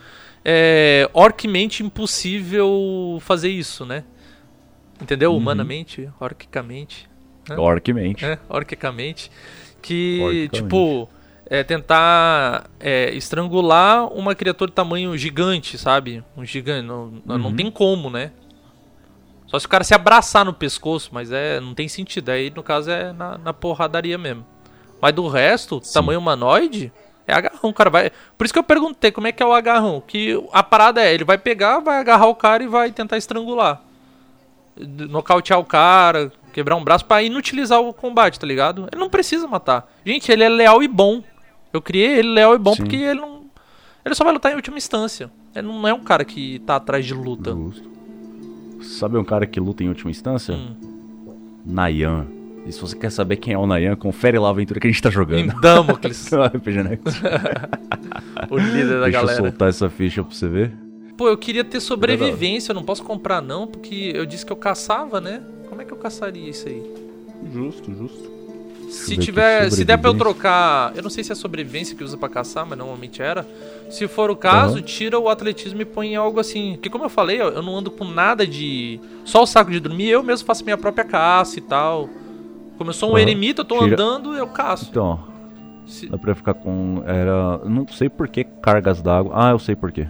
[0.46, 4.06] é, orcmente impossível fazer isso, né?
[5.02, 5.32] Entendeu?
[5.32, 5.38] Uhum.
[5.38, 7.10] Humanamente, orquicamente.
[7.50, 7.56] né?
[7.58, 8.26] Orcmente.
[8.26, 9.30] É, orquicamente.
[9.82, 10.62] Que, Orquicamente.
[10.64, 11.10] tipo,
[11.48, 16.24] é tentar é, estrangular uma criatura de tamanho gigante, sabe?
[16.36, 16.88] Um gigante.
[16.88, 17.56] Não, não Uhum.
[17.56, 18.32] tem como, né?
[19.48, 22.30] Só se o cara se abraçar no pescoço, mas é não tem sentido.
[22.30, 24.44] Aí, no caso, é na, na porradaria mesmo.
[25.00, 26.92] Mas do resto, tamanho humanoide,
[27.28, 27.90] é agarrão, cara.
[27.92, 28.12] Vai...
[28.38, 30.02] Por isso que eu perguntei como é que é o agarrão.
[30.06, 33.84] Que a parada é, ele vai pegar, vai agarrar o cara e vai tentar estrangular.
[34.78, 38.88] Nocautear o cara, quebrar um braço pra inutilizar o combate, tá ligado?
[38.92, 39.90] Ele não precisa matar.
[40.06, 41.24] Gente, ele é leal e bom.
[41.72, 42.84] Eu criei ele leal e bom Sim.
[42.84, 43.44] porque ele não.
[44.06, 45.32] Ele só vai lutar em última instância.
[45.56, 47.52] Ele não é um cara que tá atrás de luta.
[47.52, 47.90] Justo.
[48.82, 50.54] Sabe um cara que luta em última instância?
[50.54, 50.76] Hum.
[51.66, 52.28] Nayan.
[52.68, 54.90] E se você quer saber quem é o Nayan, confere lá a aventura que a
[54.92, 55.60] gente tá Em jogando.
[55.62, 57.22] Damocles, No RPG Next.
[58.50, 59.36] o líder da Deixa eu galera.
[59.38, 60.72] soltar essa ficha pra você ver.
[61.18, 64.58] Pô, eu queria ter sobrevivência, eu não posso comprar não, porque eu disse que eu
[64.58, 65.42] caçava, né?
[65.70, 66.84] Como é que eu caçaria isso aí?
[67.54, 68.36] Justo, justo.
[68.90, 72.16] Se tiver, se der pra eu trocar, eu não sei se é sobrevivência que usa
[72.18, 73.46] pra caçar, mas normalmente era.
[73.90, 74.82] Se for o caso, Aham.
[74.84, 76.74] tira o atletismo e põe em algo assim.
[76.74, 80.10] Porque como eu falei, eu não ando com nada de só o saco de dormir,
[80.10, 82.08] eu mesmo faço minha própria caça e tal.
[82.78, 83.22] Como eu sou um Aham.
[83.22, 84.88] eremita, eu tô Tira- andando, eu caço.
[84.92, 87.02] Então, ó, Se- dá pra ficar com.
[87.08, 87.58] Era.
[87.66, 89.32] Não sei por que cargas d'água.
[89.36, 90.08] Ah, eu sei por quê.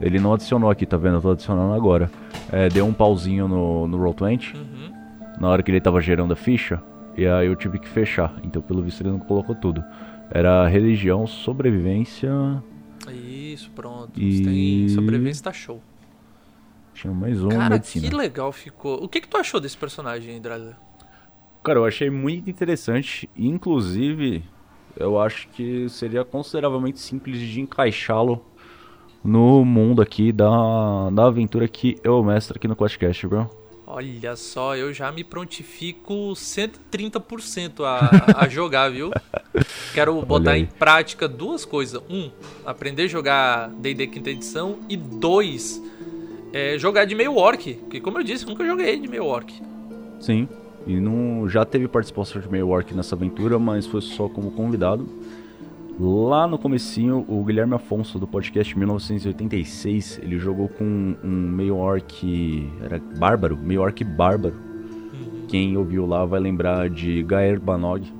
[0.00, 1.16] Ele não adicionou aqui, tá vendo?
[1.16, 2.10] Eu tô adicionando agora.
[2.52, 4.92] É, deu um pauzinho no, no Roll20 Uhum.
[5.40, 6.80] na hora que ele tava gerando a ficha.
[7.16, 8.32] E aí eu tive que fechar.
[8.44, 9.82] Então, pelo visto, ele não colocou tudo.
[10.30, 12.30] Era religião, sobrevivência.
[13.10, 14.12] Isso, pronto.
[14.16, 15.80] E- tem sobrevivência, tá show.
[16.94, 18.08] Tinha mais um Cara, medicina.
[18.08, 19.02] que legal ficou.
[19.02, 20.74] O que, que tu achou desse personagem aí, Drazer?
[21.64, 23.28] Cara, eu achei muito interessante.
[23.36, 24.44] Inclusive,
[24.96, 28.44] eu acho que seria consideravelmente simples de encaixá-lo
[29.24, 33.50] no mundo aqui da, da aventura que eu mestro aqui no QuestCast, bro.
[33.90, 39.10] Olha só, eu já me prontifico 130% a, a jogar, viu?
[39.94, 41.98] Quero botar em prática duas coisas.
[42.10, 42.30] Um,
[42.66, 44.80] aprender a jogar D&D quinta edição.
[44.90, 45.82] E dois,
[46.52, 47.64] é, jogar de meio orc.
[47.88, 49.54] Que como eu disse, eu nunca joguei de meio orc.
[50.20, 50.46] Sim.
[50.86, 55.08] E não, já teve participação de meio orc nessa aventura, mas foi só como convidado.
[56.00, 62.70] Lá no comecinho, o Guilherme Afonso do podcast 1986, ele jogou com um meio orc,
[62.80, 64.54] era bárbaro, meio orc bárbaro.
[65.48, 68.12] Quem ouviu lá vai lembrar de Gaer Banog.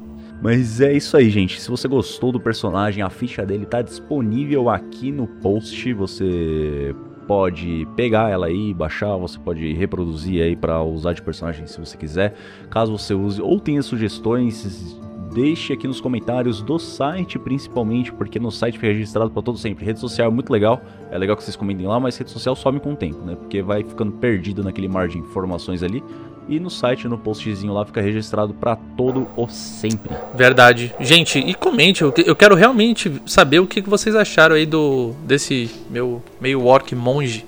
[0.43, 1.61] Mas é isso aí, gente.
[1.61, 5.93] Se você gostou do personagem, a ficha dele tá disponível aqui no post.
[5.93, 6.93] Você
[7.29, 11.97] pode pegar ela aí, baixar, você pode reproduzir aí pra usar de personagem se você
[11.97, 12.35] quiser.
[12.71, 14.99] Caso você use ou tenha sugestões,
[15.33, 19.85] deixe aqui nos comentários do site, principalmente, porque no site fica registrado para todo sempre.
[19.85, 20.81] Rede social é muito legal,
[21.11, 23.35] é legal que vocês comentem lá, mas rede social some com o tempo, né?
[23.35, 26.03] Porque vai ficando perdido naquele mar de informações ali.
[26.49, 30.17] E no site, no postzinho lá, fica registrado para todo o sempre.
[30.35, 30.95] Verdade.
[30.99, 32.03] Gente, e comente.
[32.03, 37.45] Eu, quero realmente saber o que vocês acharam aí do desse meu meio orc monge.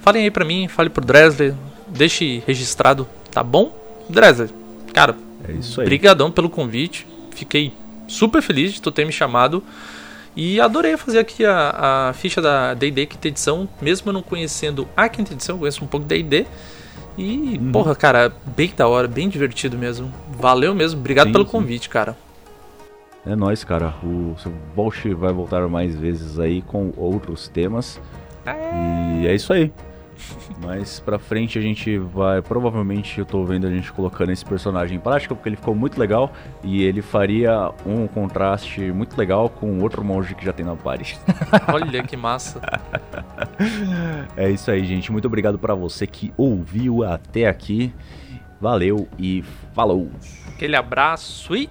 [0.00, 1.54] Falem aí pra mim, fale pro Dresler.
[1.88, 3.74] Deixe registrado, tá bom?
[4.08, 4.50] Dresler,
[4.92, 5.16] cara,
[5.48, 5.86] É isso aí.
[5.86, 7.06] Brigadão pelo convite.
[7.30, 7.72] Fiquei
[8.08, 9.62] super feliz de tu ter me chamado.
[10.34, 13.68] E adorei fazer aqui a, a ficha da D&D quinta edição.
[13.80, 16.46] Mesmo não conhecendo a quinta edição, eu conheço um pouco da D&D.
[17.18, 17.72] E, Uhum.
[17.72, 20.12] porra, cara, bem da hora, bem divertido mesmo.
[20.38, 21.50] Valeu mesmo, obrigado Sim, pelo sim.
[21.50, 22.16] convite, cara.
[23.26, 23.94] É nóis, cara.
[24.04, 27.98] O seu Volch vai voltar mais vezes aí com outros temas.
[28.46, 29.72] E é isso aí.
[30.60, 32.40] Mais pra frente a gente vai.
[32.40, 35.98] Provavelmente eu tô vendo a gente colocando esse personagem em prática, porque ele ficou muito
[35.98, 36.32] legal.
[36.62, 41.18] E ele faria um contraste muito legal com outro monge que já tem na party.
[41.72, 42.60] Olha que massa.
[44.36, 45.10] É isso aí, gente.
[45.10, 47.92] Muito obrigado pra você que ouviu até aqui.
[48.60, 49.42] Valeu e
[49.74, 50.10] falou!
[50.48, 51.68] Aquele abraço e